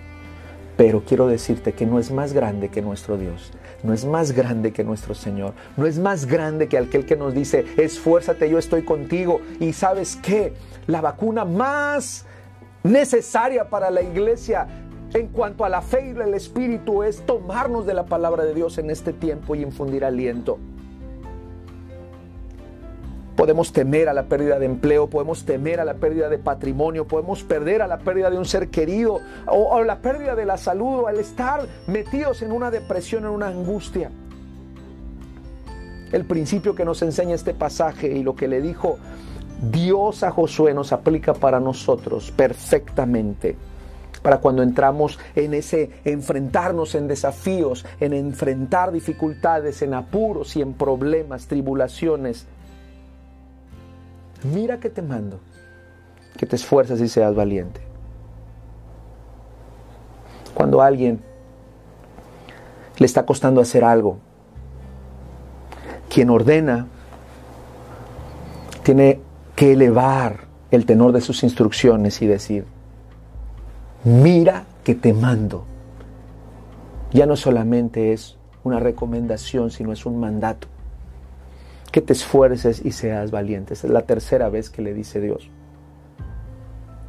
Pero 0.76 1.04
quiero 1.04 1.28
decirte 1.28 1.72
que 1.72 1.86
no 1.86 1.98
es 1.98 2.10
más 2.10 2.32
grande 2.32 2.68
que 2.68 2.82
nuestro 2.82 3.16
Dios, 3.16 3.52
no 3.84 3.92
es 3.92 4.04
más 4.04 4.32
grande 4.32 4.72
que 4.72 4.82
nuestro 4.82 5.14
Señor, 5.14 5.54
no 5.76 5.86
es 5.86 5.98
más 5.98 6.26
grande 6.26 6.68
que 6.68 6.78
aquel 6.78 7.06
que 7.06 7.16
nos 7.16 7.32
dice, 7.32 7.64
esfuérzate, 7.76 8.50
yo 8.50 8.58
estoy 8.58 8.82
contigo. 8.82 9.40
Y 9.60 9.72
sabes 9.72 10.16
qué, 10.16 10.52
la 10.88 11.00
vacuna 11.00 11.44
más 11.44 12.26
necesaria 12.82 13.68
para 13.70 13.90
la 13.90 14.02
iglesia 14.02 14.66
en 15.14 15.28
cuanto 15.28 15.64
a 15.64 15.68
la 15.68 15.80
fe 15.80 16.12
y 16.14 16.20
el 16.20 16.34
Espíritu 16.34 17.04
es 17.04 17.24
tomarnos 17.24 17.86
de 17.86 17.94
la 17.94 18.04
palabra 18.04 18.44
de 18.44 18.52
Dios 18.52 18.78
en 18.78 18.90
este 18.90 19.12
tiempo 19.12 19.54
y 19.54 19.62
infundir 19.62 20.04
aliento. 20.04 20.58
Podemos 23.36 23.72
temer 23.72 24.08
a 24.08 24.12
la 24.12 24.24
pérdida 24.24 24.58
de 24.58 24.66
empleo, 24.66 25.08
podemos 25.08 25.44
temer 25.44 25.78
a 25.80 25.84
la 25.84 25.94
pérdida 25.94 26.28
de 26.28 26.38
patrimonio, 26.38 27.06
podemos 27.06 27.44
perder 27.44 27.82
a 27.82 27.86
la 27.86 27.98
pérdida 27.98 28.28
de 28.28 28.38
un 28.38 28.44
ser 28.44 28.68
querido 28.68 29.20
o, 29.46 29.76
a 29.76 29.84
la 29.84 29.98
pérdida 29.98 30.34
de 30.34 30.46
la 30.46 30.56
salud 30.56 31.02
o 31.02 31.06
al 31.06 31.18
estar 31.18 31.66
metidos 31.86 32.42
en 32.42 32.50
una 32.50 32.70
depresión, 32.72 33.24
en 33.24 33.30
una 33.30 33.48
angustia. 33.48 34.10
El 36.10 36.24
principio 36.24 36.74
que 36.74 36.84
nos 36.84 37.02
enseña 37.02 37.34
este 37.34 37.54
pasaje 37.54 38.08
y 38.08 38.22
lo 38.22 38.34
que 38.34 38.48
le 38.48 38.60
dijo 38.60 38.98
Dios 39.70 40.24
a 40.24 40.30
Josué 40.32 40.74
nos 40.74 40.92
aplica 40.92 41.34
para 41.34 41.60
nosotros 41.60 42.32
perfectamente 42.32 43.56
para 44.24 44.38
cuando 44.38 44.62
entramos 44.62 45.18
en 45.36 45.52
ese 45.52 45.90
enfrentarnos 46.06 46.94
en 46.94 47.08
desafíos, 47.08 47.84
en 48.00 48.14
enfrentar 48.14 48.90
dificultades, 48.90 49.82
en 49.82 49.92
apuros 49.92 50.56
y 50.56 50.62
en 50.62 50.72
problemas, 50.72 51.46
tribulaciones. 51.46 52.46
Mira 54.42 54.80
que 54.80 54.88
te 54.88 55.02
mando, 55.02 55.40
que 56.38 56.46
te 56.46 56.56
esfuerzas 56.56 57.02
y 57.02 57.08
seas 57.08 57.34
valiente. 57.34 57.82
Cuando 60.54 60.80
a 60.80 60.86
alguien 60.86 61.20
le 62.96 63.04
está 63.04 63.26
costando 63.26 63.60
hacer 63.60 63.84
algo, 63.84 64.16
quien 66.08 66.30
ordena 66.30 66.86
tiene 68.84 69.20
que 69.54 69.74
elevar 69.74 70.46
el 70.70 70.86
tenor 70.86 71.12
de 71.12 71.20
sus 71.20 71.42
instrucciones 71.42 72.22
y 72.22 72.26
decir, 72.26 72.64
mira 74.04 74.64
que 74.84 74.94
te 74.94 75.12
mando. 75.12 75.64
ya 77.12 77.26
no 77.26 77.36
solamente 77.36 78.12
es 78.12 78.36
una 78.64 78.80
recomendación, 78.80 79.70
sino 79.70 79.92
es 79.92 80.04
un 80.04 80.18
mandato. 80.18 80.68
Que 81.92 82.00
te 82.00 82.12
esfuerces 82.12 82.84
y 82.84 82.92
seas 82.92 83.30
valiente. 83.30 83.74
es 83.74 83.84
la 83.84 84.02
tercera 84.02 84.48
vez 84.48 84.68
que 84.68 84.82
le 84.82 84.94
dice 84.94 85.20
Dios. 85.20 85.48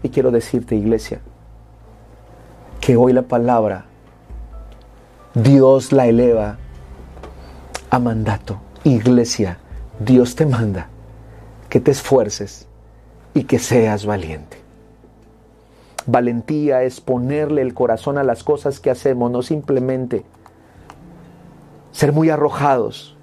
Y 0.04 0.10
quiero 0.10 0.30
decirte, 0.32 0.76
iglesia, 0.76 1.22
que 2.80 2.96
hoy 2.96 3.14
la 3.14 3.24
palabra 3.24 3.86
Dios 5.34 5.92
la 5.92 6.08
eleva 6.08 6.58
a 7.90 8.00
mandato. 8.00 8.62
Iglesia, 8.84 9.58
Dios 10.00 10.36
te 10.36 10.46
manda 10.46 10.88
que 11.68 11.82
te 11.82 11.92
esfuerces 11.92 12.68
y 13.34 13.44
que 13.44 13.60
seas 13.60 14.06
valiente. 14.06 14.65
Valentía 16.08 16.84
es 16.84 17.02
ponerle 17.02 17.62
el 17.62 17.74
corazón 17.74 18.18
a 18.18 18.24
las 18.24 18.44
cosas 18.44 18.80
que 18.80 18.92
hacemos, 18.92 19.32
no 19.32 19.42
simplemente 19.42 20.24
ser 21.92 22.12
muy 22.12 22.30
arrojados. 22.30 23.18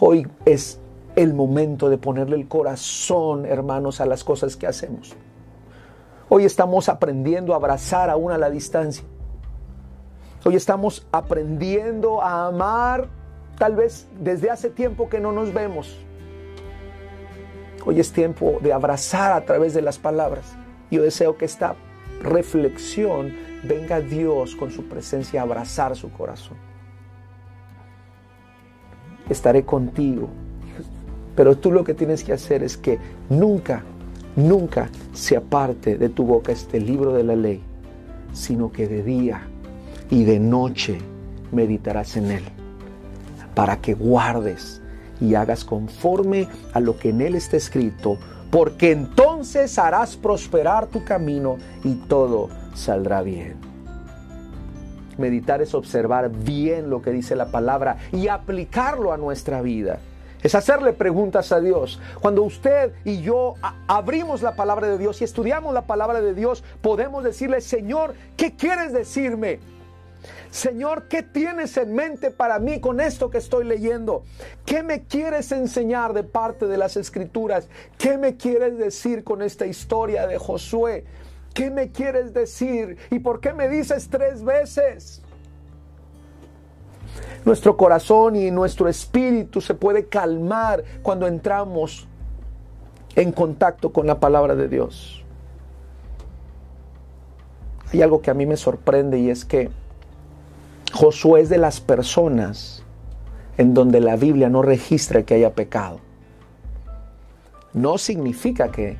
Hoy 0.00 0.26
es 0.44 0.80
el 1.16 1.34
momento 1.34 1.90
de 1.90 1.98
ponerle 1.98 2.36
el 2.36 2.48
corazón, 2.48 3.44
hermanos, 3.44 4.00
a 4.00 4.06
las 4.06 4.24
cosas 4.24 4.56
que 4.56 4.66
hacemos. 4.66 5.16
Hoy 6.30 6.44
estamos 6.44 6.88
aprendiendo 6.88 7.52
a 7.52 7.56
abrazar 7.56 8.08
aún 8.08 8.32
a 8.32 8.38
la 8.38 8.50
distancia. 8.50 9.04
Hoy 10.44 10.56
estamos 10.56 11.06
aprendiendo 11.10 12.22
a 12.22 12.46
amar 12.46 13.08
tal 13.58 13.74
vez 13.74 14.06
desde 14.20 14.50
hace 14.50 14.70
tiempo 14.70 15.08
que 15.08 15.20
no 15.20 15.32
nos 15.32 15.52
vemos. 15.52 15.98
Hoy 17.84 18.00
es 18.00 18.12
tiempo 18.12 18.58
de 18.62 18.72
abrazar 18.72 19.32
a 19.32 19.44
través 19.44 19.74
de 19.74 19.82
las 19.82 19.98
palabras. 19.98 20.56
Yo 20.90 21.02
deseo 21.02 21.36
que 21.36 21.44
esta 21.44 21.74
reflexión 22.22 23.32
venga 23.62 24.00
Dios 24.00 24.54
con 24.56 24.70
su 24.70 24.84
presencia 24.84 25.40
a 25.40 25.44
abrazar 25.44 25.96
su 25.96 26.10
corazón. 26.10 26.56
Estaré 29.28 29.64
contigo. 29.64 30.28
Pero 31.36 31.56
tú 31.56 31.70
lo 31.70 31.84
que 31.84 31.94
tienes 31.94 32.24
que 32.24 32.32
hacer 32.32 32.62
es 32.62 32.76
que 32.76 32.98
nunca, 33.28 33.84
nunca 34.34 34.90
se 35.12 35.36
aparte 35.36 35.96
de 35.96 36.08
tu 36.08 36.24
boca 36.24 36.50
este 36.50 36.80
libro 36.80 37.12
de 37.12 37.22
la 37.22 37.36
ley, 37.36 37.62
sino 38.32 38.72
que 38.72 38.88
de 38.88 39.02
día 39.02 39.42
y 40.10 40.24
de 40.24 40.40
noche 40.40 40.98
meditarás 41.52 42.16
en 42.16 42.30
él, 42.32 42.44
para 43.54 43.80
que 43.80 43.94
guardes 43.94 44.82
y 45.20 45.34
hagas 45.34 45.64
conforme 45.64 46.48
a 46.72 46.80
lo 46.80 46.98
que 46.98 47.10
en 47.10 47.20
él 47.20 47.34
está 47.34 47.56
escrito, 47.56 48.18
porque 48.50 48.92
entonces 48.92 49.78
harás 49.78 50.16
prosperar 50.16 50.86
tu 50.86 51.04
camino 51.04 51.58
y 51.84 51.94
todo 51.94 52.48
saldrá 52.74 53.22
bien. 53.22 53.56
Meditar 55.18 55.60
es 55.60 55.74
observar 55.74 56.30
bien 56.30 56.90
lo 56.90 57.02
que 57.02 57.10
dice 57.10 57.34
la 57.34 57.50
palabra 57.50 57.98
y 58.12 58.28
aplicarlo 58.28 59.12
a 59.12 59.16
nuestra 59.16 59.62
vida. 59.62 59.98
Es 60.42 60.54
hacerle 60.54 60.92
preguntas 60.92 61.50
a 61.50 61.60
Dios. 61.60 62.00
Cuando 62.20 62.44
usted 62.44 62.92
y 63.04 63.20
yo 63.22 63.54
abrimos 63.88 64.42
la 64.42 64.54
palabra 64.54 64.86
de 64.86 64.96
Dios 64.96 65.20
y 65.20 65.24
estudiamos 65.24 65.74
la 65.74 65.82
palabra 65.82 66.20
de 66.20 66.34
Dios, 66.34 66.62
podemos 66.80 67.24
decirle, 67.24 67.60
Señor, 67.60 68.14
¿qué 68.36 68.54
quieres 68.54 68.92
decirme? 68.92 69.58
Señor, 70.50 71.08
¿qué 71.08 71.22
tienes 71.22 71.76
en 71.76 71.94
mente 71.94 72.30
para 72.30 72.58
mí 72.58 72.80
con 72.80 73.00
esto 73.00 73.30
que 73.30 73.38
estoy 73.38 73.64
leyendo? 73.64 74.24
¿Qué 74.64 74.82
me 74.82 75.04
quieres 75.04 75.52
enseñar 75.52 76.14
de 76.14 76.24
parte 76.24 76.66
de 76.66 76.78
las 76.78 76.96
escrituras? 76.96 77.68
¿Qué 77.98 78.16
me 78.16 78.36
quieres 78.36 78.78
decir 78.78 79.24
con 79.24 79.42
esta 79.42 79.66
historia 79.66 80.26
de 80.26 80.38
Josué? 80.38 81.04
¿Qué 81.52 81.70
me 81.70 81.90
quieres 81.90 82.32
decir? 82.32 82.96
¿Y 83.10 83.18
por 83.18 83.40
qué 83.40 83.52
me 83.52 83.68
dices 83.68 84.08
tres 84.10 84.42
veces? 84.42 85.22
Nuestro 87.44 87.76
corazón 87.76 88.36
y 88.36 88.50
nuestro 88.50 88.88
espíritu 88.88 89.60
se 89.60 89.74
puede 89.74 90.06
calmar 90.06 90.82
cuando 91.02 91.26
entramos 91.26 92.08
en 93.16 93.32
contacto 93.32 93.92
con 93.92 94.06
la 94.06 94.18
palabra 94.20 94.54
de 94.54 94.68
Dios. 94.68 95.24
Hay 97.92 98.02
algo 98.02 98.20
que 98.20 98.30
a 98.30 98.34
mí 98.34 98.46
me 98.46 98.56
sorprende 98.56 99.18
y 99.18 99.30
es 99.30 99.44
que 99.44 99.70
Josué 100.92 101.42
es 101.42 101.48
de 101.48 101.58
las 101.58 101.80
personas 101.80 102.82
en 103.56 103.74
donde 103.74 104.00
la 104.00 104.16
Biblia 104.16 104.48
no 104.48 104.62
registra 104.62 105.22
que 105.24 105.34
haya 105.34 105.54
pecado. 105.54 106.00
No 107.74 107.98
significa 107.98 108.70
que, 108.70 108.96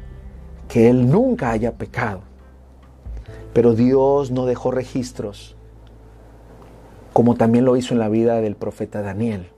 que 0.69 0.91
él 0.91 1.11
nunca 1.11 1.51
haya 1.51 1.73
pecado, 1.73 2.21
pero 3.53 3.75
Dios 3.75 4.31
no 4.31 4.47
dejó 4.47 4.71
registros, 4.71 5.57
como 7.13 7.35
también 7.37 7.65
lo 7.65 7.77
hizo 7.77 7.95
en 7.95 8.01
la 8.01 8.09
vida 8.09 8.41
del 8.41 8.57
profeta 8.57 9.03
Daniel. 9.03 9.49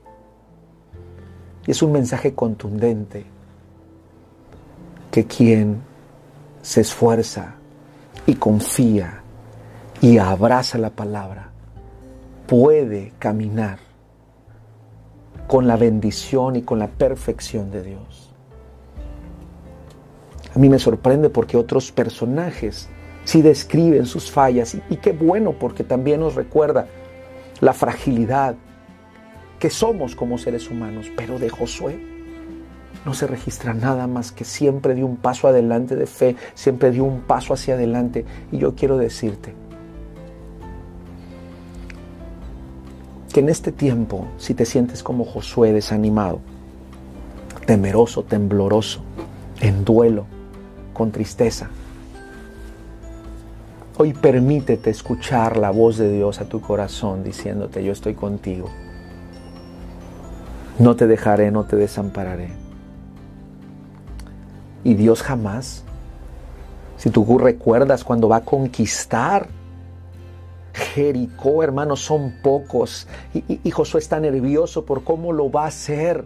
Y 1.66 1.72
es 1.72 1.82
un 1.82 1.92
mensaje 1.92 2.34
contundente 2.34 3.24
que 5.10 5.26
quien 5.26 5.82
se 6.62 6.82
esfuerza 6.82 7.56
y 8.26 8.34
confía 8.34 9.22
y 10.00 10.18
abraza 10.18 10.78
la 10.78 10.90
palabra, 10.90 11.49
puede 12.50 13.12
caminar 13.20 13.78
con 15.46 15.68
la 15.68 15.76
bendición 15.76 16.56
y 16.56 16.62
con 16.62 16.80
la 16.80 16.88
perfección 16.88 17.70
de 17.70 17.84
Dios. 17.84 18.34
A 20.52 20.58
mí 20.58 20.68
me 20.68 20.80
sorprende 20.80 21.30
porque 21.30 21.56
otros 21.56 21.92
personajes 21.92 22.88
sí 23.22 23.40
describen 23.40 24.04
sus 24.04 24.32
fallas 24.32 24.76
y, 24.90 24.96
qué 24.96 25.12
bueno 25.12 25.52
porque 25.60 25.84
también 25.84 26.18
nos 26.18 26.34
recuerda 26.34 26.88
la 27.60 27.72
fragilidad 27.72 28.56
que 29.60 29.70
somos 29.70 30.16
como 30.16 30.36
seres 30.36 30.68
humanos, 30.72 31.06
pero 31.16 31.38
de 31.38 31.50
Josué 31.50 32.00
no 33.06 33.14
se 33.14 33.28
registra 33.28 33.74
nada 33.74 34.08
más 34.08 34.32
que 34.32 34.44
siempre 34.44 34.96
dio 34.96 35.06
un 35.06 35.18
paso 35.18 35.46
adelante 35.46 35.94
de 35.94 36.06
fe, 36.06 36.34
siempre 36.54 36.90
dio 36.90 37.04
un 37.04 37.20
paso 37.20 37.54
hacia 37.54 37.74
adelante. 37.74 38.24
Y 38.50 38.58
yo 38.58 38.74
quiero 38.74 38.98
decirte, 38.98 39.54
que 43.32 43.40
en 43.40 43.48
este 43.48 43.72
tiempo, 43.72 44.26
si 44.38 44.54
te 44.54 44.64
sientes 44.64 45.02
como 45.02 45.24
Josué 45.24 45.72
desanimado, 45.72 46.40
temeroso, 47.66 48.24
tembloroso, 48.24 49.02
en 49.60 49.84
duelo, 49.84 50.26
con 50.92 51.12
tristeza, 51.12 51.70
hoy 53.96 54.12
permítete 54.12 54.90
escuchar 54.90 55.56
la 55.56 55.70
voz 55.70 55.96
de 55.96 56.10
Dios 56.10 56.40
a 56.40 56.46
tu 56.46 56.60
corazón 56.60 57.22
diciéndote, 57.22 57.84
yo 57.84 57.92
estoy 57.92 58.14
contigo. 58.14 58.70
No 60.78 60.96
te 60.96 61.06
dejaré, 61.06 61.50
no 61.50 61.64
te 61.64 61.76
desampararé. 61.76 62.48
Y 64.82 64.94
Dios 64.94 65.22
jamás, 65.22 65.84
si 66.96 67.10
tú 67.10 67.38
recuerdas 67.38 68.02
cuando 68.02 68.28
va 68.28 68.36
a 68.36 68.44
conquistar 68.44 69.48
Jericó, 70.94 71.62
hermanos, 71.62 72.00
son 72.00 72.32
pocos. 72.42 73.06
Y, 73.32 73.70
Josué 73.70 74.00
está 74.00 74.18
nervioso 74.18 74.84
por 74.84 75.04
cómo 75.04 75.32
lo 75.32 75.50
va 75.50 75.64
a 75.64 75.68
hacer. 75.68 76.24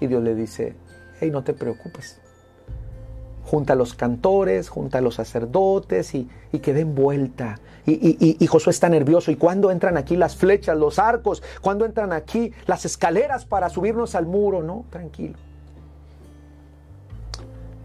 Y 0.00 0.06
Dios 0.06 0.22
le 0.22 0.34
dice, 0.34 0.76
hey, 1.20 1.30
no 1.30 1.42
te 1.42 1.52
preocupes. 1.52 2.20
Junta 3.44 3.72
a 3.72 3.76
los 3.76 3.94
cantores, 3.94 4.68
junta 4.68 4.98
a 4.98 5.00
los 5.00 5.16
sacerdotes 5.16 6.14
y, 6.14 6.28
y 6.52 6.58
que 6.60 6.72
den 6.72 6.94
vuelta. 6.94 7.58
Y, 7.86 8.46
Josué 8.46 8.70
está 8.70 8.88
nervioso. 8.88 9.30
¿Y 9.30 9.36
cuándo 9.36 9.70
entran 9.70 9.96
aquí 9.96 10.16
las 10.16 10.36
flechas, 10.36 10.76
los 10.76 10.98
arcos? 10.98 11.42
¿Cuándo 11.60 11.84
entran 11.84 12.12
aquí 12.12 12.52
las 12.66 12.84
escaleras 12.84 13.44
para 13.44 13.68
subirnos 13.70 14.14
al 14.14 14.26
muro? 14.26 14.62
No, 14.62 14.84
tranquilo. 14.90 15.34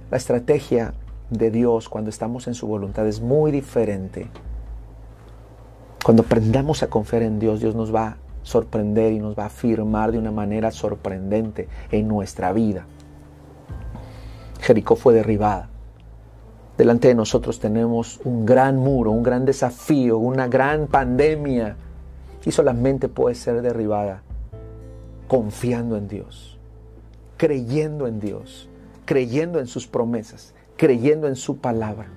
La 0.09 0.17
estrategia 0.17 0.93
de 1.29 1.49
Dios 1.49 1.87
cuando 1.87 2.09
estamos 2.09 2.47
en 2.47 2.53
su 2.53 2.67
voluntad 2.67 3.07
es 3.07 3.21
muy 3.21 3.51
diferente 3.51 4.29
cuando 6.03 6.23
aprendamos 6.23 6.81
a 6.83 6.87
confiar 6.87 7.21
en 7.21 7.39
Dios, 7.39 7.59
Dios 7.59 7.75
nos 7.75 7.93
va 7.93 8.07
a 8.07 8.17
sorprender 8.43 9.13
y 9.13 9.19
nos 9.19 9.37
va 9.37 9.43
a 9.43 9.47
afirmar 9.47 10.11
de 10.11 10.17
una 10.17 10.31
manera 10.31 10.71
sorprendente 10.71 11.67
en 11.91 12.07
nuestra 12.07 12.51
vida. 12.53 12.85
Jericó 14.61 14.95
fue 14.95 15.13
derribada. 15.13 15.69
Delante 16.77 17.09
de 17.09 17.15
nosotros 17.15 17.59
tenemos 17.59 18.19
un 18.23 18.45
gran 18.45 18.77
muro, 18.77 19.11
un 19.11 19.21
gran 19.21 19.45
desafío, 19.45 20.17
una 20.17 20.47
gran 20.47 20.87
pandemia 20.87 21.75
y 22.43 22.51
solamente 22.51 23.07
puede 23.07 23.35
ser 23.35 23.61
derribada 23.61 24.23
confiando 25.27 25.97
en 25.97 26.07
Dios, 26.07 26.57
creyendo 27.37 28.07
en 28.07 28.19
Dios, 28.19 28.67
creyendo 29.05 29.59
en 29.59 29.67
sus 29.67 29.85
promesas, 29.85 30.55
creyendo 30.77 31.27
en 31.27 31.35
su 31.35 31.57
palabra. 31.57 32.07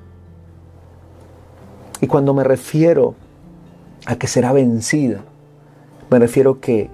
Y 2.01 2.07
cuando 2.07 2.33
me 2.33 2.45
refiero 2.45 3.15
a 4.07 4.17
que 4.17 4.27
será 4.27 4.53
vencida. 4.53 5.25
Me 6.11 6.19
refiero 6.19 6.61
que 6.61 6.91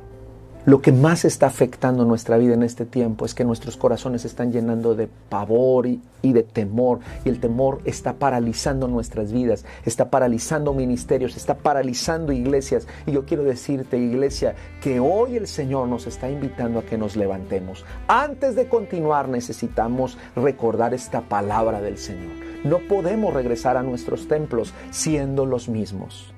lo 0.67 0.83
que 0.83 0.93
más 0.93 1.25
está 1.25 1.47
afectando 1.47 2.05
nuestra 2.05 2.37
vida 2.37 2.53
en 2.53 2.63
este 2.63 2.85
tiempo 2.85 3.25
es 3.25 3.35
que 3.35 3.45
nuestros 3.45 3.79
corazones 3.79 4.27
están 4.27 4.53
llenando 4.53 4.95
de 4.95 5.09
pavor 5.31 5.87
y, 5.87 6.01
de 6.23 6.43
temor. 6.43 7.01
Y 7.25 7.31
el 7.31 7.41
temor 7.41 7.81
está 7.87 8.13
paralizando 8.15 8.87
nuestras 8.87 9.33
vidas, 9.33 9.65
está 9.87 10.11
paralizando 10.11 10.75
ministerios, 10.75 11.35
está 11.35 11.57
paralizando 11.57 12.31
iglesias. 12.31 12.87
Y 13.07 13.13
yo 13.13 13.25
quiero 13.25 13.43
decirte, 13.43 13.97
iglesia, 13.97 14.55
que 14.83 15.01
hoy 15.01 15.37
el 15.37 15.47
Señor 15.47 15.89
nos 15.89 16.07
está 16.07 16.31
invitando 16.31 16.81
a 16.81 16.85
que 16.85 16.99
nos 16.99 17.17
levantemos. 17.17 17.87
Antes 18.07 18.55
de 18.55 18.69
continuar 18.69 19.31
necesitamos 19.31 20.19
recordar 20.37 20.93
esta 20.93 21.23
palabra 21.23 21.81
del 21.81 21.97
Señor. 21.97 22.33
No 22.65 22.81
podemos 22.87 23.33
regresar 23.33 23.79
a 23.79 23.83
nuestros 23.83 24.29
templos 24.29 24.75
siendo 24.91 25.47
los 25.47 25.71
mismos. 25.71 26.35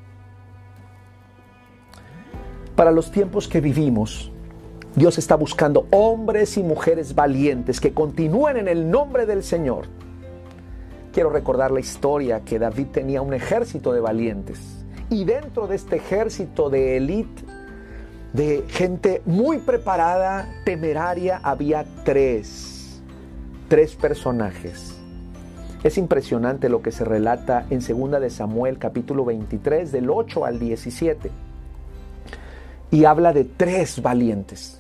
Para 2.77 2.91
los 2.91 3.11
tiempos 3.11 3.49
que 3.49 3.61
vivimos, 3.61 4.31
Dios 4.97 5.19
está 5.19 5.37
buscando 5.37 5.87
hombres 5.91 6.57
y 6.57 6.63
mujeres 6.63 7.15
valientes 7.15 7.81
que 7.81 7.93
continúen 7.93 8.57
en 8.57 8.67
el 8.67 8.91
nombre 8.91 9.27
del 9.27 9.43
Señor. 9.43 9.85
Quiero 11.13 11.29
recordar 11.29 11.71
la 11.71 11.81
historia 11.81 12.41
que 12.41 12.59
David 12.59 12.87
tenía 12.87 13.21
un 13.21 13.35
ejército 13.35 13.93
de 13.93 14.01
valientes 14.01 14.59
y 15.11 15.25
dentro 15.25 15.67
de 15.67 15.77
este 15.77 15.97
ejército 15.97 16.71
de 16.71 16.97
élite, 16.97 17.43
de 18.33 18.65
gente 18.69 19.21
muy 19.27 19.59
preparada, 19.59 20.49
temeraria, 20.65 21.41
había 21.43 21.85
tres, 22.05 23.03
tres 23.69 23.95
personajes. 23.95 24.97
Es 25.85 25.99
impresionante 25.99 26.71
lo 26.71 26.81
que 26.81 26.91
se 26.91 27.05
relata 27.05 27.67
en 27.69 27.81
2 27.81 28.19
de 28.19 28.31
Samuel 28.31 28.79
capítulo 28.79 29.27
23 29.27 29.93
del 29.93 30.09
8 30.09 30.47
al 30.47 30.59
17 30.59 31.52
y 32.93 33.07
habla 33.07 33.33
de 33.33 33.45
tres 33.45 34.03
valientes 34.03 34.79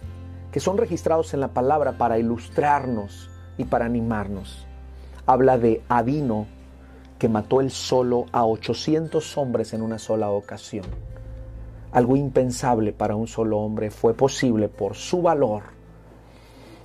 que 0.52 0.60
son 0.60 0.76
registrados 0.76 1.32
en 1.32 1.40
la 1.40 1.48
palabra 1.48 1.96
para 1.96 2.18
ilustrarnos 2.18 3.30
y 3.56 3.64
para 3.64 3.86
animarnos. 3.86 4.66
Habla 5.24 5.56
de 5.56 5.82
Adino, 5.88 6.46
que 7.18 7.30
mató 7.30 7.62
él 7.62 7.70
solo 7.70 8.26
a 8.30 8.44
800 8.44 9.38
hombres 9.38 9.72
en 9.72 9.80
una 9.80 9.98
sola 9.98 10.28
ocasión. 10.28 10.84
Algo 11.90 12.16
impensable 12.16 12.92
para 12.92 13.16
un 13.16 13.26
solo 13.26 13.58
hombre 13.58 13.90
fue 13.90 14.12
posible 14.12 14.68
por 14.68 14.94
su 14.94 15.22
valor 15.22 15.62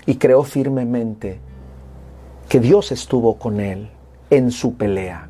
y 0.06 0.16
creó 0.16 0.44
firmemente 0.44 1.42
que 2.48 2.62
Dios 2.62 2.94
estuvo 2.94 3.38
con 3.38 3.60
él 3.60 3.90
en 4.30 4.50
su 4.50 4.76
pelea. 4.76 5.28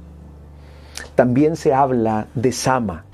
También 1.16 1.56
se 1.56 1.74
habla 1.74 2.28
de 2.36 2.52
Sama, 2.52 3.07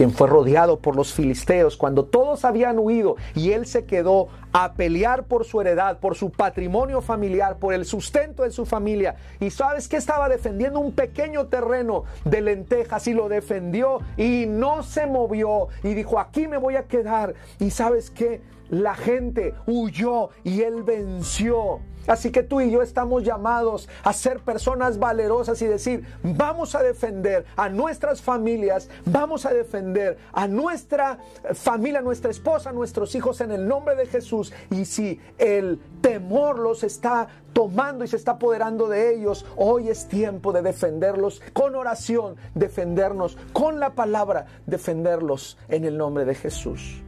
quien 0.00 0.12
fue 0.12 0.28
rodeado 0.28 0.78
por 0.78 0.96
los 0.96 1.12
filisteos. 1.12 1.76
Cuando 1.76 2.06
todos 2.06 2.46
habían 2.46 2.78
huido 2.78 3.16
y 3.34 3.50
él 3.50 3.66
se 3.66 3.84
quedó 3.84 4.28
a 4.52 4.74
pelear 4.74 5.24
por 5.24 5.44
su 5.44 5.60
heredad, 5.60 5.98
por 5.98 6.16
su 6.16 6.30
patrimonio 6.30 7.00
familiar, 7.00 7.58
por 7.58 7.74
el 7.74 7.84
sustento 7.84 8.42
de 8.42 8.50
su 8.50 8.66
familia. 8.66 9.16
Y 9.38 9.50
sabes 9.50 9.88
que 9.88 9.96
estaba 9.96 10.28
defendiendo 10.28 10.80
un 10.80 10.92
pequeño 10.92 11.46
terreno 11.46 12.04
de 12.24 12.40
lentejas 12.40 13.06
y 13.06 13.14
lo 13.14 13.28
defendió 13.28 14.00
y 14.16 14.46
no 14.46 14.82
se 14.82 15.06
movió 15.06 15.68
y 15.82 15.94
dijo, 15.94 16.18
aquí 16.18 16.48
me 16.48 16.56
voy 16.56 16.76
a 16.76 16.84
quedar. 16.84 17.34
Y 17.58 17.70
sabes 17.70 18.10
que 18.10 18.40
la 18.70 18.94
gente 18.94 19.54
huyó 19.66 20.30
y 20.44 20.62
él 20.62 20.82
venció. 20.82 21.80
Así 22.06 22.32
que 22.32 22.42
tú 22.42 22.60
y 22.60 22.70
yo 22.70 22.82
estamos 22.82 23.24
llamados 23.24 23.88
a 24.02 24.12
ser 24.12 24.40
personas 24.40 24.98
valerosas 24.98 25.60
y 25.62 25.66
decir, 25.66 26.04
vamos 26.22 26.74
a 26.74 26.82
defender 26.82 27.44
a 27.56 27.68
nuestras 27.68 28.22
familias, 28.22 28.88
vamos 29.04 29.44
a 29.44 29.52
defender 29.52 30.18
a 30.32 30.48
nuestra 30.48 31.18
familia, 31.52 32.00
nuestra 32.00 32.30
esposa, 32.30 32.72
nuestros 32.72 33.14
hijos 33.14 33.40
en 33.40 33.52
el 33.52 33.68
nombre 33.68 33.94
de 33.96 34.06
Jesús. 34.06 34.39
Y 34.70 34.84
si 34.84 35.20
el 35.38 35.78
temor 36.00 36.58
los 36.58 36.82
está 36.84 37.28
tomando 37.52 38.04
y 38.04 38.08
se 38.08 38.16
está 38.16 38.32
apoderando 38.32 38.88
de 38.88 39.14
ellos, 39.14 39.44
hoy 39.56 39.88
es 39.88 40.08
tiempo 40.08 40.52
de 40.52 40.62
defenderlos 40.62 41.42
con 41.52 41.74
oración, 41.74 42.36
defendernos 42.54 43.36
con 43.52 43.80
la 43.80 43.94
palabra, 43.94 44.46
defenderlos 44.66 45.58
en 45.68 45.84
el 45.84 45.96
nombre 45.98 46.24
de 46.24 46.34
Jesús. 46.34 47.02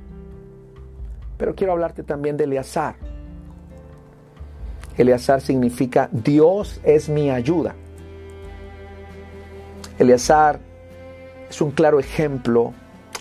Pero 1.39 1.55
quiero 1.55 1.73
hablarte 1.73 2.03
también 2.03 2.37
de 2.37 2.45
Eleazar. 2.45 2.97
Eleazar 4.97 5.41
significa 5.41 6.09
Dios 6.13 6.81
es 6.85 7.09
mi 7.09 7.31
ayuda. 7.31 7.75
Eleazar 9.99 10.61
es 11.49 11.61
un 11.61 11.71
claro 11.71 11.99
ejemplo 11.99 12.73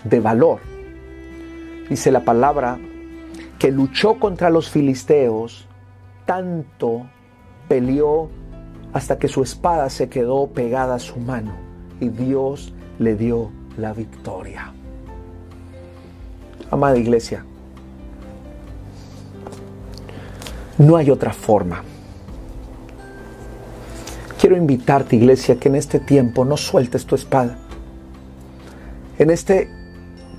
de 0.04 0.20
valor. 0.20 0.60
Dice 1.90 2.12
la 2.12 2.24
palabra 2.24 2.80
que 3.62 3.72
luchó 3.72 4.18
contra 4.18 4.50
los 4.50 4.72
filisteos, 4.72 5.68
tanto 6.26 7.06
peleó 7.68 8.28
hasta 8.92 9.20
que 9.20 9.28
su 9.28 9.44
espada 9.44 9.88
se 9.92 10.10
quedó 10.10 10.48
pegada 10.48 10.96
a 10.96 11.00
su 11.00 11.20
mano 11.20 11.54
y 12.00 12.10
Dios 12.10 12.74
le 12.98 13.16
dio 13.16 13.52
la 13.78 13.94
victoria. 13.94 14.74
Amada 16.72 16.98
iglesia, 16.98 17.46
No 20.80 20.96
hay 20.98 21.12
otra 21.12 21.32
forma. 21.32 21.84
Quiero 24.40 24.58
invitarte, 24.58 25.18
iglesia, 25.18 25.60
que 25.60 25.70
en 25.70 25.76
este 25.76 26.00
tiempo 26.00 26.46
no 26.46 26.58
sueltes 26.58 27.06
tu 27.06 27.14
espada. 27.14 27.60
En 29.20 29.30
este 29.30 29.81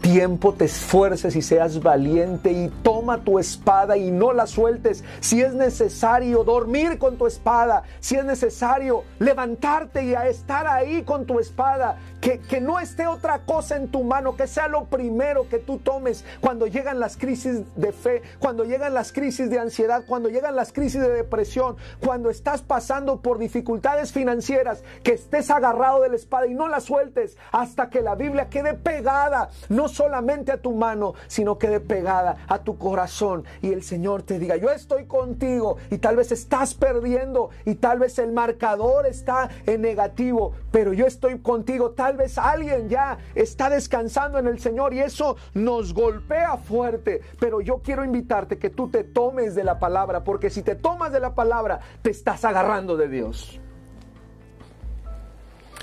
tiempo 0.02 0.52
te 0.52 0.66
esfuerces 0.66 1.34
y 1.36 1.42
seas 1.42 1.80
valiente 1.80 2.52
y 2.52 2.68
toma 2.82 3.18
tu 3.18 3.38
espada 3.38 3.96
y 3.96 4.10
no 4.10 4.32
la 4.32 4.46
sueltes. 4.46 5.04
Si 5.20 5.40
es 5.40 5.54
necesario 5.54 6.44
dormir 6.44 6.98
con 6.98 7.16
tu 7.16 7.26
espada, 7.26 7.84
si 8.00 8.16
es 8.16 8.24
necesario 8.24 9.04
levantarte 9.20 10.04
y 10.04 10.14
a 10.14 10.26
estar 10.26 10.66
ahí 10.66 11.04
con 11.04 11.24
tu 11.24 11.38
espada, 11.38 11.96
que, 12.22 12.60
no 12.60 12.78
esté 12.78 13.08
otra 13.08 13.40
cosa 13.40 13.74
en 13.74 13.88
tu 13.88 14.04
mano, 14.04 14.36
que 14.36 14.46
sea 14.46 14.68
lo 14.68 14.84
primero 14.84 15.48
que 15.48 15.58
tú 15.58 15.78
tomes 15.78 16.24
cuando 16.40 16.68
llegan 16.68 17.00
las 17.00 17.16
crisis 17.16 17.62
de 17.74 17.90
fe, 17.90 18.22
cuando 18.38 18.64
llegan 18.64 18.94
las 18.94 19.12
crisis 19.12 19.50
de 19.50 19.58
ansiedad, 19.58 20.04
cuando 20.06 20.28
llegan 20.28 20.54
las 20.54 20.72
crisis 20.72 21.00
de 21.00 21.10
depresión, 21.10 21.76
cuando 21.98 22.30
estás 22.30 22.62
pasando 22.62 23.20
por 23.20 23.38
dificultades 23.38 24.12
financieras, 24.12 24.84
que 25.02 25.14
estés 25.14 25.50
agarrado 25.50 26.00
de 26.02 26.10
la 26.10 26.16
espada 26.16 26.46
y 26.46 26.54
no 26.54 26.68
la 26.68 26.80
sueltes 26.80 27.36
hasta 27.50 27.90
que 27.90 28.02
la 28.02 28.14
Biblia 28.14 28.48
quede 28.48 28.74
pegada. 28.74 29.50
No 29.68 29.88
solamente 29.88 30.52
a 30.52 30.62
tu 30.62 30.72
mano, 30.72 31.14
sino 31.26 31.58
quede 31.58 31.80
pegada 31.80 32.36
a 32.46 32.60
tu 32.60 32.78
corazón 32.78 33.44
y 33.62 33.72
el 33.72 33.82
Señor 33.82 34.22
te 34.22 34.38
diga, 34.38 34.56
yo 34.56 34.70
estoy 34.70 35.06
contigo 35.06 35.76
y 35.90 35.98
tal 35.98 36.14
vez 36.14 36.30
estás 36.30 36.74
perdiendo 36.74 37.50
y 37.64 37.74
tal 37.74 37.98
vez 37.98 38.20
el 38.20 38.30
marcador 38.30 39.06
está 39.06 39.48
en 39.66 39.82
negativo, 39.82 40.52
pero 40.70 40.92
yo 40.92 41.06
estoy 41.06 41.40
contigo. 41.40 41.90
Tal 41.90 42.11
vez 42.16 42.38
alguien 42.38 42.88
ya 42.88 43.18
está 43.34 43.70
descansando 43.70 44.38
en 44.38 44.46
el 44.46 44.58
Señor 44.58 44.94
y 44.94 45.00
eso 45.00 45.36
nos 45.54 45.94
golpea 45.94 46.56
fuerte, 46.56 47.20
pero 47.38 47.60
yo 47.60 47.78
quiero 47.78 48.04
invitarte 48.04 48.58
que 48.58 48.70
tú 48.70 48.88
te 48.88 49.04
tomes 49.04 49.54
de 49.54 49.64
la 49.64 49.78
palabra, 49.78 50.24
porque 50.24 50.50
si 50.50 50.62
te 50.62 50.74
tomas 50.74 51.12
de 51.12 51.20
la 51.20 51.34
palabra, 51.34 51.80
te 52.02 52.10
estás 52.10 52.44
agarrando 52.44 52.96
de 52.96 53.08
Dios. 53.08 53.60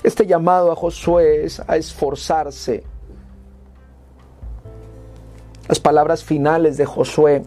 Este 0.02 0.26
llamado 0.26 0.72
a 0.72 0.76
Josué 0.76 1.44
es 1.44 1.60
a 1.60 1.76
esforzarse 1.76 2.84
las 5.70 5.78
palabras 5.78 6.24
finales 6.24 6.76
de 6.78 6.84
Josué, 6.84 7.44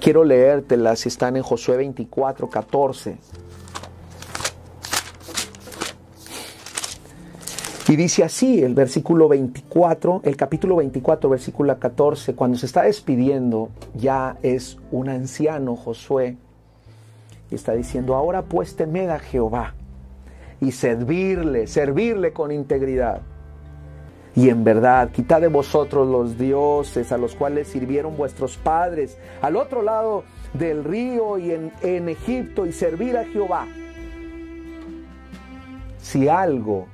quiero 0.00 0.24
leértelas 0.24 1.06
están 1.06 1.36
en 1.36 1.44
Josué 1.44 1.76
24, 1.76 2.50
14. 2.50 3.18
Y 7.86 7.96
dice 7.96 8.24
así 8.24 8.62
el 8.62 8.74
versículo 8.74 9.28
24, 9.28 10.22
el 10.24 10.36
capítulo 10.36 10.76
24, 10.76 11.28
versículo 11.28 11.78
14, 11.78 12.34
cuando 12.34 12.56
se 12.56 12.66
está 12.66 12.82
despidiendo, 12.82 13.68
ya 13.94 14.38
es 14.42 14.78
un 14.90 15.10
anciano 15.10 15.76
Josué, 15.76 16.36
y 17.50 17.54
está 17.54 17.72
diciendo, 17.72 18.14
ahora 18.14 18.42
pues 18.42 18.74
temed 18.74 19.10
a 19.10 19.18
Jehová 19.18 19.74
y 20.60 20.72
servirle, 20.72 21.66
servirle 21.66 22.32
con 22.32 22.52
integridad 22.52 23.20
y 24.36 24.48
en 24.48 24.64
verdad, 24.64 25.10
quitad 25.10 25.40
de 25.40 25.48
vosotros 25.48 26.08
los 26.08 26.36
dioses 26.36 27.12
a 27.12 27.18
los 27.18 27.36
cuales 27.36 27.68
sirvieron 27.68 28.16
vuestros 28.16 28.56
padres 28.56 29.16
al 29.40 29.56
otro 29.56 29.82
lado 29.82 30.24
del 30.54 30.82
río 30.82 31.38
y 31.38 31.52
en, 31.52 31.72
en 31.82 32.08
Egipto 32.08 32.66
y 32.66 32.72
servir 32.72 33.16
a 33.16 33.24
Jehová. 33.26 33.68
Si 35.98 36.28
algo 36.28 36.88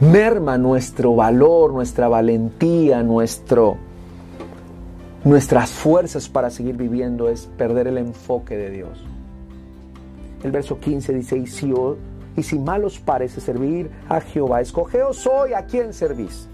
merma 0.00 0.58
nuestro 0.58 1.14
valor, 1.14 1.72
nuestra 1.72 2.08
valentía, 2.08 3.02
nuestro, 3.02 3.76
nuestras 5.24 5.70
fuerzas 5.70 6.28
para 6.28 6.50
seguir 6.50 6.76
viviendo 6.76 7.28
es 7.28 7.48
perder 7.56 7.88
el 7.88 7.98
enfoque 7.98 8.56
de 8.56 8.70
Dios. 8.70 9.04
El 10.44 10.52
verso 10.52 10.78
15 10.78 11.12
dice, 11.14 11.36
y 11.36 11.46
si, 11.48 11.74
y 12.36 12.42
si 12.44 12.58
mal 12.58 12.84
os 12.84 13.00
parece 13.00 13.40
servir 13.40 13.90
a 14.08 14.20
Jehová, 14.20 14.60
escogeos 14.60 15.26
hoy 15.26 15.52
a 15.52 15.66
quién 15.66 15.92
servís. 15.92 16.48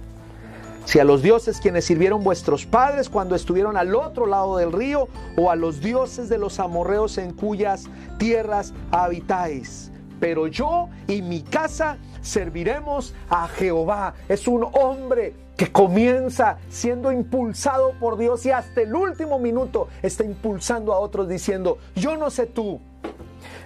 si 0.86 0.98
a 0.98 1.04
los 1.04 1.22
dioses 1.22 1.60
quienes 1.60 1.86
sirvieron 1.86 2.22
vuestros 2.22 2.66
padres 2.66 3.08
cuando 3.08 3.34
estuvieron 3.34 3.78
al 3.78 3.94
otro 3.94 4.26
lado 4.26 4.58
del 4.58 4.70
río, 4.70 5.08
o 5.36 5.50
a 5.50 5.56
los 5.56 5.80
dioses 5.80 6.28
de 6.28 6.38
los 6.38 6.60
amorreos 6.60 7.18
en 7.18 7.32
cuyas 7.32 7.86
tierras 8.18 8.72
habitáis. 8.90 9.90
Pero 10.20 10.46
yo 10.46 10.88
y 11.08 11.22
mi 11.22 11.42
casa 11.42 11.98
serviremos 12.24 13.14
a 13.28 13.46
Jehová. 13.46 14.14
Es 14.28 14.48
un 14.48 14.66
hombre 14.72 15.34
que 15.56 15.70
comienza 15.70 16.58
siendo 16.68 17.12
impulsado 17.12 17.92
por 18.00 18.16
Dios 18.18 18.44
y 18.46 18.50
hasta 18.50 18.80
el 18.80 18.94
último 18.94 19.38
minuto 19.38 19.88
está 20.02 20.24
impulsando 20.24 20.92
a 20.92 20.98
otros 20.98 21.28
diciendo, 21.28 21.78
yo 21.94 22.16
no 22.16 22.30
sé 22.30 22.46
tú, 22.46 22.80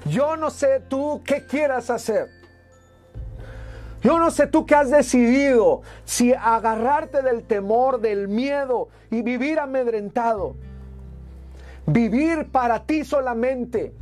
yo 0.05 0.37
no 0.37 0.51
sé 0.51 0.81
tú 0.89 1.23
qué 1.25 1.47
quieras 1.47 1.89
hacer. 1.89 2.37
Yo 4.01 4.21
no 4.21 4.31
sé 4.31 4.47
tú 4.47 4.65
qué 4.65 4.77
has 4.77 4.91
decidido, 4.91 5.83
si 6.05 6.33
agarrarte 6.33 7.21
del 7.21 7.43
temor, 7.43 8.01
del 8.01 8.29
miedo 8.29 8.89
y 9.11 9.23
vivir 9.23 9.59
amedrentado. 9.59 10.55
Vivir 11.85 12.49
para 12.53 12.85
ti 12.85 13.05
solamente. 13.05 13.93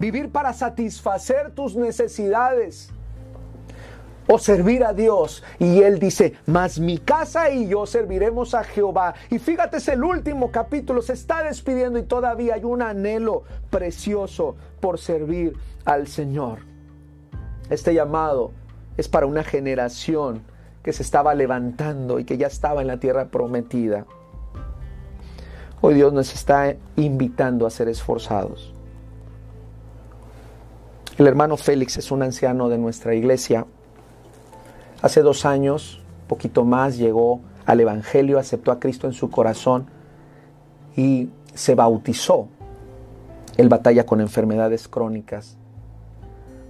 Vivir 0.00 0.32
para 0.32 0.52
satisfacer 0.52 1.52
tus 1.52 1.76
necesidades 1.76 2.92
o 4.32 4.38
servir 4.38 4.84
a 4.84 4.92
Dios. 4.92 5.42
Y 5.58 5.82
él 5.82 5.98
dice, 5.98 6.34
mas 6.46 6.78
mi 6.78 6.98
casa 6.98 7.50
y 7.50 7.66
yo 7.66 7.84
serviremos 7.84 8.54
a 8.54 8.62
Jehová. 8.62 9.14
Y 9.28 9.40
fíjate, 9.40 9.78
es 9.78 9.88
el 9.88 10.04
último 10.04 10.52
capítulo, 10.52 11.02
se 11.02 11.14
está 11.14 11.42
despidiendo 11.42 11.98
y 11.98 12.04
todavía 12.04 12.54
hay 12.54 12.64
un 12.64 12.80
anhelo 12.80 13.42
precioso 13.70 14.54
por 14.78 15.00
servir 15.00 15.56
al 15.84 16.06
Señor. 16.06 16.60
Este 17.70 17.92
llamado 17.92 18.52
es 18.96 19.08
para 19.08 19.26
una 19.26 19.42
generación 19.42 20.42
que 20.84 20.92
se 20.92 21.02
estaba 21.02 21.34
levantando 21.34 22.20
y 22.20 22.24
que 22.24 22.38
ya 22.38 22.46
estaba 22.46 22.82
en 22.82 22.86
la 22.86 23.00
tierra 23.00 23.30
prometida. 23.30 24.06
Hoy 25.80 25.94
Dios 25.94 26.12
nos 26.12 26.32
está 26.32 26.76
invitando 26.94 27.66
a 27.66 27.70
ser 27.70 27.88
esforzados. 27.88 28.72
El 31.18 31.26
hermano 31.26 31.56
Félix 31.56 31.96
es 31.96 32.12
un 32.12 32.22
anciano 32.22 32.68
de 32.68 32.78
nuestra 32.78 33.14
iglesia 33.14 33.66
Hace 35.02 35.22
dos 35.22 35.46
años, 35.46 36.02
poquito 36.28 36.64
más, 36.64 36.98
llegó 36.98 37.40
al 37.64 37.80
Evangelio, 37.80 38.38
aceptó 38.38 38.70
a 38.70 38.80
Cristo 38.80 39.06
en 39.06 39.14
su 39.14 39.30
corazón 39.30 39.86
y 40.96 41.30
se 41.54 41.74
bautizó. 41.74 42.48
Él 43.56 43.68
batalla 43.68 44.04
con 44.04 44.20
enfermedades 44.20 44.88
crónicas. 44.88 45.56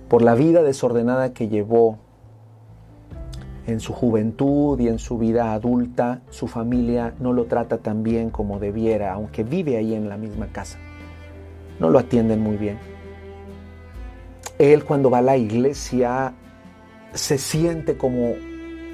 Por 0.08 0.22
la 0.22 0.34
vida 0.34 0.62
desordenada 0.62 1.32
que 1.32 1.48
llevó 1.48 1.98
en 3.66 3.80
su 3.80 3.92
juventud 3.92 4.78
y 4.80 4.88
en 4.88 4.98
su 4.98 5.18
vida 5.18 5.52
adulta, 5.52 6.22
su 6.30 6.48
familia 6.48 7.14
no 7.20 7.32
lo 7.32 7.44
trata 7.46 7.78
tan 7.78 8.02
bien 8.02 8.30
como 8.30 8.58
debiera, 8.58 9.12
aunque 9.12 9.44
vive 9.44 9.76
ahí 9.76 9.94
en 9.94 10.08
la 10.08 10.16
misma 10.16 10.48
casa. 10.48 10.78
No 11.78 11.90
lo 11.90 11.98
atienden 11.98 12.40
muy 12.40 12.56
bien. 12.56 12.78
Él 14.58 14.84
cuando 14.84 15.10
va 15.10 15.18
a 15.18 15.22
la 15.22 15.36
iglesia 15.36 16.34
se 17.14 17.38
siente 17.38 17.96
como 17.96 18.34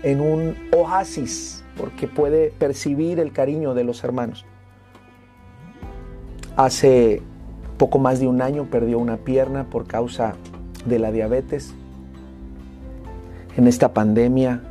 en 0.02 0.20
un 0.20 0.56
oasis 0.72 1.64
porque 1.76 2.08
puede 2.08 2.50
percibir 2.50 3.20
el 3.20 3.32
cariño 3.32 3.74
de 3.74 3.84
los 3.84 4.02
hermanos. 4.04 4.44
Hace 6.56 7.22
poco 7.76 7.98
más 7.98 8.18
de 8.18 8.26
un 8.26 8.40
año 8.40 8.64
perdió 8.70 8.98
una 8.98 9.18
pierna 9.18 9.64
por 9.64 9.86
causa 9.86 10.34
de 10.86 10.98
la 10.98 11.12
diabetes. 11.12 11.74
En 13.56 13.66
esta 13.66 13.92
pandemia 13.92 14.62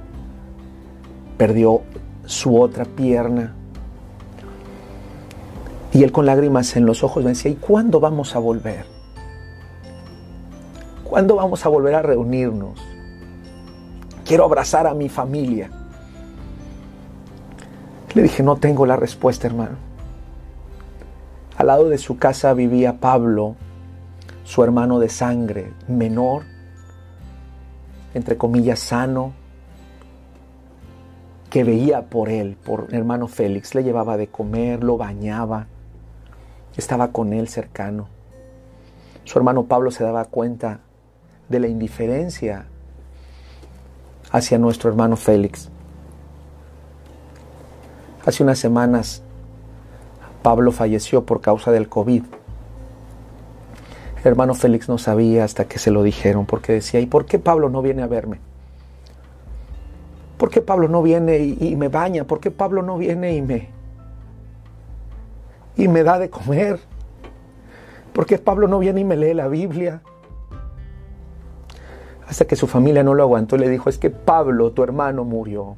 perdió 1.38 1.82
su 2.26 2.60
otra 2.60 2.86
pierna. 2.86 3.54
Y 5.94 6.04
él 6.04 6.12
con 6.12 6.26
lágrimas 6.26 6.76
en 6.76 6.86
los 6.86 7.04
ojos 7.04 7.24
me 7.24 7.30
decía, 7.30 7.52
¿y 7.52 7.56
cuándo 7.56 8.00
vamos 8.00 8.36
a 8.36 8.40
volver? 8.40 8.86
¿Cuándo 11.04 11.36
vamos 11.36 11.66
a 11.66 11.70
volver 11.70 11.96
a 11.96 12.02
reunirnos? 12.02 12.95
Quiero 14.26 14.44
abrazar 14.44 14.88
a 14.88 14.94
mi 14.94 15.08
familia. 15.08 15.70
Le 18.14 18.24
dije, 18.24 18.44
no 18.44 18.58
tengo 18.58 18.86
la 18.86 18.96
respuesta, 18.96 19.48
hermano. 19.48 19.78
Al 21.58 21.68
lado 21.68 21.90
de 21.90 21.98
su 21.98 22.18
casa 22.18 22.54
vivía 22.54 23.00
Pablo, 23.00 23.56
su 24.44 24.64
hermano 24.64 25.00
de 25.00 25.10
sangre, 25.10 25.72
menor, 25.88 26.44
entre 28.14 28.38
comillas, 28.38 28.80
sano, 28.80 29.34
que 31.50 31.64
veía 31.64 32.10
por 32.10 32.30
él, 32.30 32.58
por 32.64 32.94
hermano 32.94 33.28
Félix, 33.28 33.76
le 33.76 33.84
llevaba 33.84 34.18
de 34.18 34.28
comer, 34.28 34.84
lo 34.84 34.98
bañaba, 34.98 35.68
estaba 36.76 37.12
con 37.12 37.32
él 37.32 37.48
cercano. 37.48 38.08
Su 39.24 39.40
hermano 39.40 39.66
Pablo 39.66 39.92
se 39.92 40.04
daba 40.04 40.26
cuenta 40.26 40.82
de 41.48 41.60
la 41.60 41.68
indiferencia 41.68 42.68
hacia 44.32 44.58
nuestro 44.58 44.90
hermano 44.90 45.16
Félix. 45.16 45.70
Hace 48.26 48.44
unas 48.44 48.60
semanas 48.60 49.22
Pablo 50.42 50.72
falleció 50.72 51.26
por 51.26 51.42
causa 51.42 51.72
del 51.72 51.90
COVID. 51.90 52.24
El 54.20 54.28
hermano 54.28 54.56
Félix 54.56 54.90
no 54.90 54.98
sabía 54.98 55.44
hasta 55.44 55.66
que 55.66 55.80
se 55.80 55.92
lo 55.92 56.04
dijeron, 56.04 56.46
porque 56.46 56.74
decía, 56.74 57.00
¿y 57.00 57.06
por 57.06 57.26
qué 57.26 57.40
Pablo 57.40 57.70
no 57.70 57.82
viene 57.82 58.02
a 58.02 58.08
verme? 58.08 58.40
¿Por 60.38 60.50
qué 60.50 60.62
Pablo 60.62 60.88
no 60.88 61.02
viene 61.02 61.38
y, 61.40 61.76
me 61.76 61.88
baña? 61.88 62.26
¿Por 62.26 62.40
qué 62.40 62.52
Pablo 62.52 62.82
no 62.82 62.98
viene 62.98 63.36
y 63.36 63.42
me, 63.42 63.70
y 65.78 65.88
me 65.88 66.04
da 66.04 66.20
de 66.20 66.30
comer? 66.30 66.80
¿Por 68.14 68.26
qué 68.26 68.38
Pablo 68.38 68.68
no 68.68 68.80
viene 68.80 69.02
y 69.02 69.04
me 69.04 69.16
lee 69.16 69.34
la 69.34 69.48
Biblia? 69.48 70.02
Hasta 72.28 72.46
que 72.46 72.56
su 72.56 72.68
familia 72.68 73.04
no 73.04 73.14
lo 73.14 73.24
aguantó 73.24 73.56
y 73.56 73.60
le 73.60 73.70
dijo, 73.70 73.90
es 73.90 73.98
que 73.98 74.10
Pablo, 74.10 74.72
tu 74.72 74.84
hermano, 74.84 75.24
murió. 75.24 75.76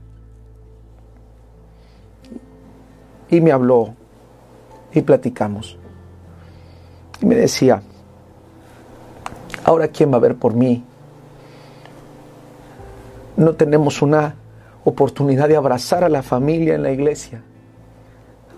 Y 3.29 3.41
me 3.41 3.51
habló 3.51 3.93
y 4.93 5.01
platicamos. 5.01 5.77
Y 7.21 7.25
me 7.25 7.35
decía, 7.35 7.81
ahora 9.65 9.89
quién 9.89 10.11
va 10.11 10.17
a 10.17 10.21
ver 10.21 10.35
por 10.35 10.53
mí. 10.53 10.83
No 13.35 13.53
tenemos 13.53 14.01
una 14.01 14.35
oportunidad 14.85 15.49
de 15.49 15.57
abrazar 15.57 16.03
a 16.03 16.09
la 16.09 16.23
familia 16.23 16.75
en 16.75 16.83
la 16.83 16.91
iglesia. 16.91 17.41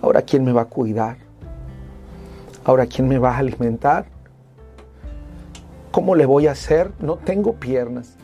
Ahora 0.02 0.22
quién 0.22 0.46
me 0.46 0.52
va 0.52 0.62
a 0.62 0.66
cuidar. 0.66 1.18
Ahora 2.64 2.86
quién 2.86 3.08
me 3.08 3.18
va 3.18 3.36
a 3.36 3.40
alimentar. 3.40 4.06
¿Cómo 5.92 6.16
le 6.16 6.26
voy 6.26 6.48
a 6.48 6.52
hacer? 6.52 6.92
No 7.00 7.16
tengo 7.18 7.54
piernas. 7.54 8.16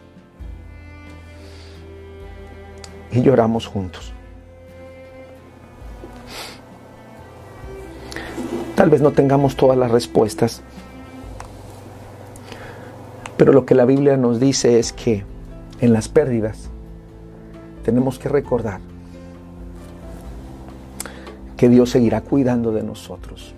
Y 3.11 3.21
lloramos 3.21 3.65
juntos. 3.65 4.13
Tal 8.75 8.89
vez 8.89 9.01
no 9.01 9.11
tengamos 9.11 9.55
todas 9.55 9.77
las 9.77 9.89
respuestas, 9.89 10.61
pero 13.37 13.53
lo 13.53 13.65
que 13.65 13.73
la 13.73 13.85
Biblia 13.85 14.17
nos 14.17 14.41
dice 14.41 14.79
es 14.79 14.91
que 14.91 15.23
en 15.79 15.93
las 15.93 16.09
pérdidas 16.09 16.69
tenemos 17.85 18.19
que 18.19 18.27
recordar 18.27 18.81
que 21.55 21.69
Dios 21.69 21.89
seguirá 21.91 22.19
cuidando 22.19 22.73
de 22.73 22.83
nosotros. 22.83 23.55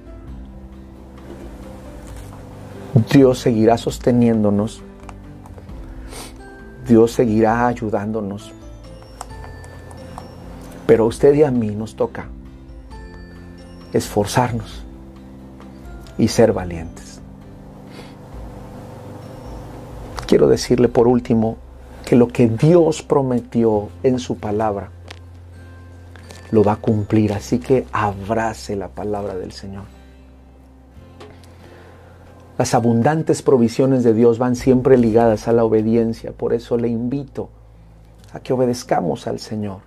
Dios 2.97 3.39
seguirá 3.39 3.77
sosteniéndonos. 3.77 4.81
Dios 6.87 7.11
seguirá 7.11 7.67
ayudándonos. 7.67 8.51
Pero 10.85 11.03
a 11.03 11.07
usted 11.07 11.33
y 11.35 11.43
a 11.43 11.51
mí 11.51 11.75
nos 11.75 11.95
toca 11.95 12.27
esforzarnos 13.93 14.83
y 16.17 16.27
ser 16.27 16.53
valientes. 16.53 17.21
Quiero 20.25 20.47
decirle 20.47 20.87
por 20.87 21.07
último 21.07 21.57
que 22.05 22.15
lo 22.15 22.29
que 22.29 22.47
Dios 22.47 23.01
prometió 23.01 23.89
en 24.03 24.19
su 24.19 24.37
palabra 24.37 24.89
lo 26.51 26.63
va 26.63 26.73
a 26.73 26.77
cumplir, 26.77 27.33
así 27.33 27.59
que 27.59 27.85
abrace 27.91 28.75
la 28.75 28.87
palabra 28.87 29.35
del 29.35 29.51
Señor. 29.51 29.96
Las 32.57 32.73
abundantes 32.73 33.43
provisiones 33.43 34.03
de 34.03 34.15
Dios 34.15 34.39
van 34.39 34.55
siempre 34.55 34.97
ligadas 34.97 35.47
a 35.47 35.53
la 35.53 35.63
obediencia. 35.63 36.31
Por 36.31 36.53
eso 36.53 36.75
le 36.75 36.87
invito 36.87 37.49
a 38.33 38.39
que 38.39 38.51
obedezcamos 38.51 39.27
al 39.27 39.39
Señor 39.39 39.81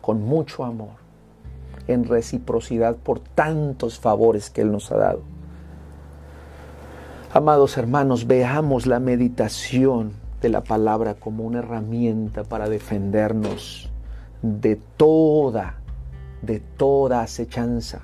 con 0.00 0.22
mucho 0.22 0.64
amor, 0.64 1.02
en 1.88 2.04
reciprocidad 2.04 2.96
por 2.96 3.18
tantos 3.18 3.98
favores 3.98 4.50
que 4.50 4.60
Él 4.60 4.70
nos 4.70 4.92
ha 4.92 4.98
dado. 4.98 5.22
Amados 7.34 7.76
hermanos, 7.76 8.26
veamos 8.26 8.86
la 8.86 9.00
meditación 9.00 10.12
de 10.40 10.48
la 10.48 10.62
palabra 10.62 11.14
como 11.14 11.44
una 11.44 11.58
herramienta 11.58 12.44
para 12.44 12.68
defendernos 12.68 13.90
de 14.42 14.76
toda, 14.96 15.76
de 16.42 16.60
toda 16.60 17.22
acechanza 17.22 18.00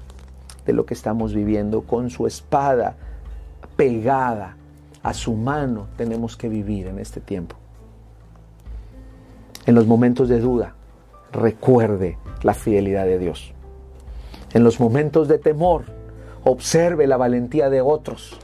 de 0.66 0.72
lo 0.72 0.86
que 0.86 0.94
estamos 0.94 1.34
viviendo. 1.34 1.82
Con 1.82 2.10
su 2.10 2.26
espada 2.26 2.96
pegada 3.78 4.56
a 5.04 5.14
su 5.14 5.34
mano 5.34 5.86
tenemos 5.96 6.36
que 6.36 6.48
vivir 6.48 6.88
en 6.88 6.98
este 6.98 7.20
tiempo. 7.20 7.54
En 9.66 9.76
los 9.76 9.86
momentos 9.86 10.28
de 10.28 10.40
duda, 10.40 10.74
recuerde 11.30 12.18
la 12.42 12.54
fidelidad 12.54 13.06
de 13.06 13.20
Dios. 13.20 13.54
En 14.52 14.64
los 14.64 14.80
momentos 14.80 15.28
de 15.28 15.38
temor, 15.38 15.84
observe 16.42 17.06
la 17.06 17.16
valentía 17.16 17.70
de 17.70 17.80
otros, 17.80 18.36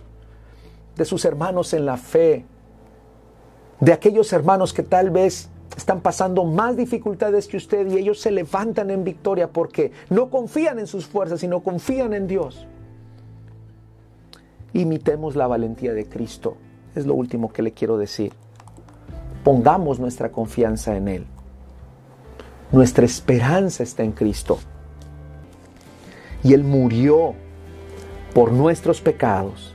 de 0.97 1.05
sus 1.05 1.25
hermanos 1.25 1.75
en 1.75 1.85
la 1.85 1.97
fe, 1.97 2.45
de 3.81 3.93
aquellos 3.93 4.33
hermanos 4.33 4.73
que 4.73 4.85
tal 4.85 5.11
vez 5.11 5.51
están 5.77 6.01
pasando 6.01 6.45
más 6.45 6.77
dificultades 6.77 7.49
que 7.49 7.57
usted 7.57 7.91
y 7.91 7.99
ellos 7.99 8.21
se 8.21 8.31
levantan 8.31 8.89
en 8.91 9.03
victoria 9.03 9.49
porque 9.49 9.91
no 10.11 10.31
confían 10.31 10.79
en 10.79 10.87
sus 10.87 11.07
fuerzas, 11.07 11.41
sino 11.41 11.61
confían 11.65 12.15
en 12.15 12.29
Dios. 12.29 12.69
Imitemos 14.75 15.37
la 15.37 15.47
valentía 15.47 15.95
de 15.95 16.07
Cristo. 16.07 16.59
Es 16.95 17.07
lo 17.07 17.15
último 17.15 17.51
que 17.51 17.63
le 17.63 17.73
quiero 17.73 17.97
decir. 17.97 18.33
Pongamos 19.43 19.99
nuestra 19.99 20.31
confianza 20.31 20.95
en 20.97 21.09
Él. 21.09 21.27
Nuestra 22.71 23.07
esperanza 23.07 23.83
está 23.83 24.03
en 24.03 24.13
Cristo. 24.13 24.59
Y 26.43 26.53
Él 26.53 26.65
murió 26.65 27.35
por 28.35 28.53
nuestros 28.53 29.01
pecados, 29.01 29.75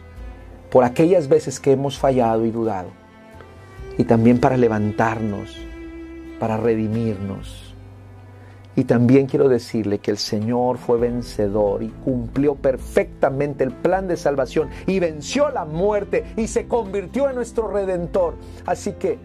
por 0.70 0.84
aquellas 0.84 1.28
veces 1.28 1.60
que 1.60 1.72
hemos 1.72 1.98
fallado 1.98 2.46
y 2.46 2.52
dudado, 2.52 2.90
y 3.98 4.04
también 4.04 4.40
para 4.40 4.56
levantarnos 4.56 5.58
para 6.40 6.58
redimirnos. 6.58 7.69
Y 8.80 8.86
también 8.86 9.28
quiero 9.28 9.50
decirle 9.50 10.00
que 10.00 10.10
el 10.10 10.18
Señor 10.18 10.78
fue 10.78 10.98
vencedor 10.98 11.84
y 11.84 11.90
cumplió 11.90 12.56
perfectamente 12.56 13.66
el 13.66 13.74
plan 13.74 14.08
de 14.08 14.16
salvación 14.16 14.70
y 14.88 15.02
venció 15.02 15.50
la 15.50 15.66
muerte 15.66 16.24
y 16.38 16.48
se 16.48 16.66
convirtió 16.66 17.28
en 17.28 17.36
nuestro 17.36 17.68
redentor. 17.68 18.36
Así 18.66 18.94
que 18.94 19.20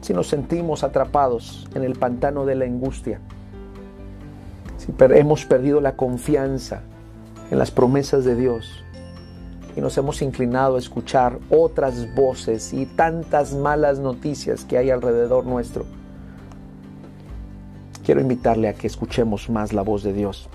si 0.00 0.12
nos 0.14 0.26
sentimos 0.26 0.82
atrapados 0.82 1.68
en 1.76 1.84
el 1.84 1.94
pantano 1.94 2.44
de 2.44 2.56
la 2.56 2.64
angustia, 2.64 3.20
si 4.78 4.92
hemos 4.98 5.44
perdido 5.44 5.80
la 5.80 5.94
confianza 5.94 6.82
en 7.52 7.58
las 7.60 7.70
promesas 7.70 8.24
de 8.24 8.34
Dios, 8.34 8.82
y 9.76 9.80
nos 9.80 9.96
hemos 9.96 10.22
inclinado 10.22 10.74
a 10.74 10.80
escuchar 10.80 11.38
otras 11.50 12.12
voces 12.16 12.72
y 12.72 12.84
tantas 12.84 13.54
malas 13.54 14.00
noticias 14.00 14.64
que 14.64 14.76
hay 14.76 14.90
alrededor 14.90 15.46
nuestro. 15.46 15.84
Quiero 18.04 18.20
invitarle 18.20 18.68
a 18.68 18.74
que 18.74 18.86
escuchemos 18.86 19.48
más 19.48 19.72
la 19.72 19.82
voz 19.82 20.02
de 20.02 20.12
Dios, 20.12 20.48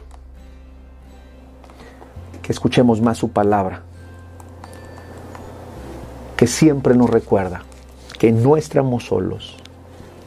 que 2.41 2.51
escuchemos 2.51 3.01
más 3.01 3.17
su 3.17 3.31
palabra, 3.31 3.83
que 6.35 6.47
siempre 6.47 6.95
nos 6.95 7.09
recuerda 7.09 7.63
que 8.19 8.31
no 8.31 8.57
estamos 8.57 9.05
solos, 9.05 9.57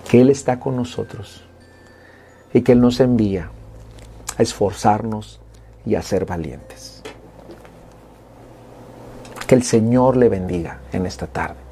que 0.08 0.20
Él 0.20 0.30
está 0.30 0.58
con 0.58 0.76
nosotros 0.76 1.44
y 2.54 2.62
que 2.62 2.72
Él 2.72 2.80
nos 2.80 3.00
envía 3.00 3.50
a 4.36 4.42
esforzarnos 4.42 5.40
y 5.84 5.94
a 5.94 6.02
ser 6.02 6.24
valientes. 6.24 7.02
Que 9.46 9.54
el 9.54 9.62
Señor 9.62 10.16
le 10.16 10.28
bendiga 10.28 10.80
en 10.92 11.06
esta 11.06 11.26
tarde. 11.26 11.69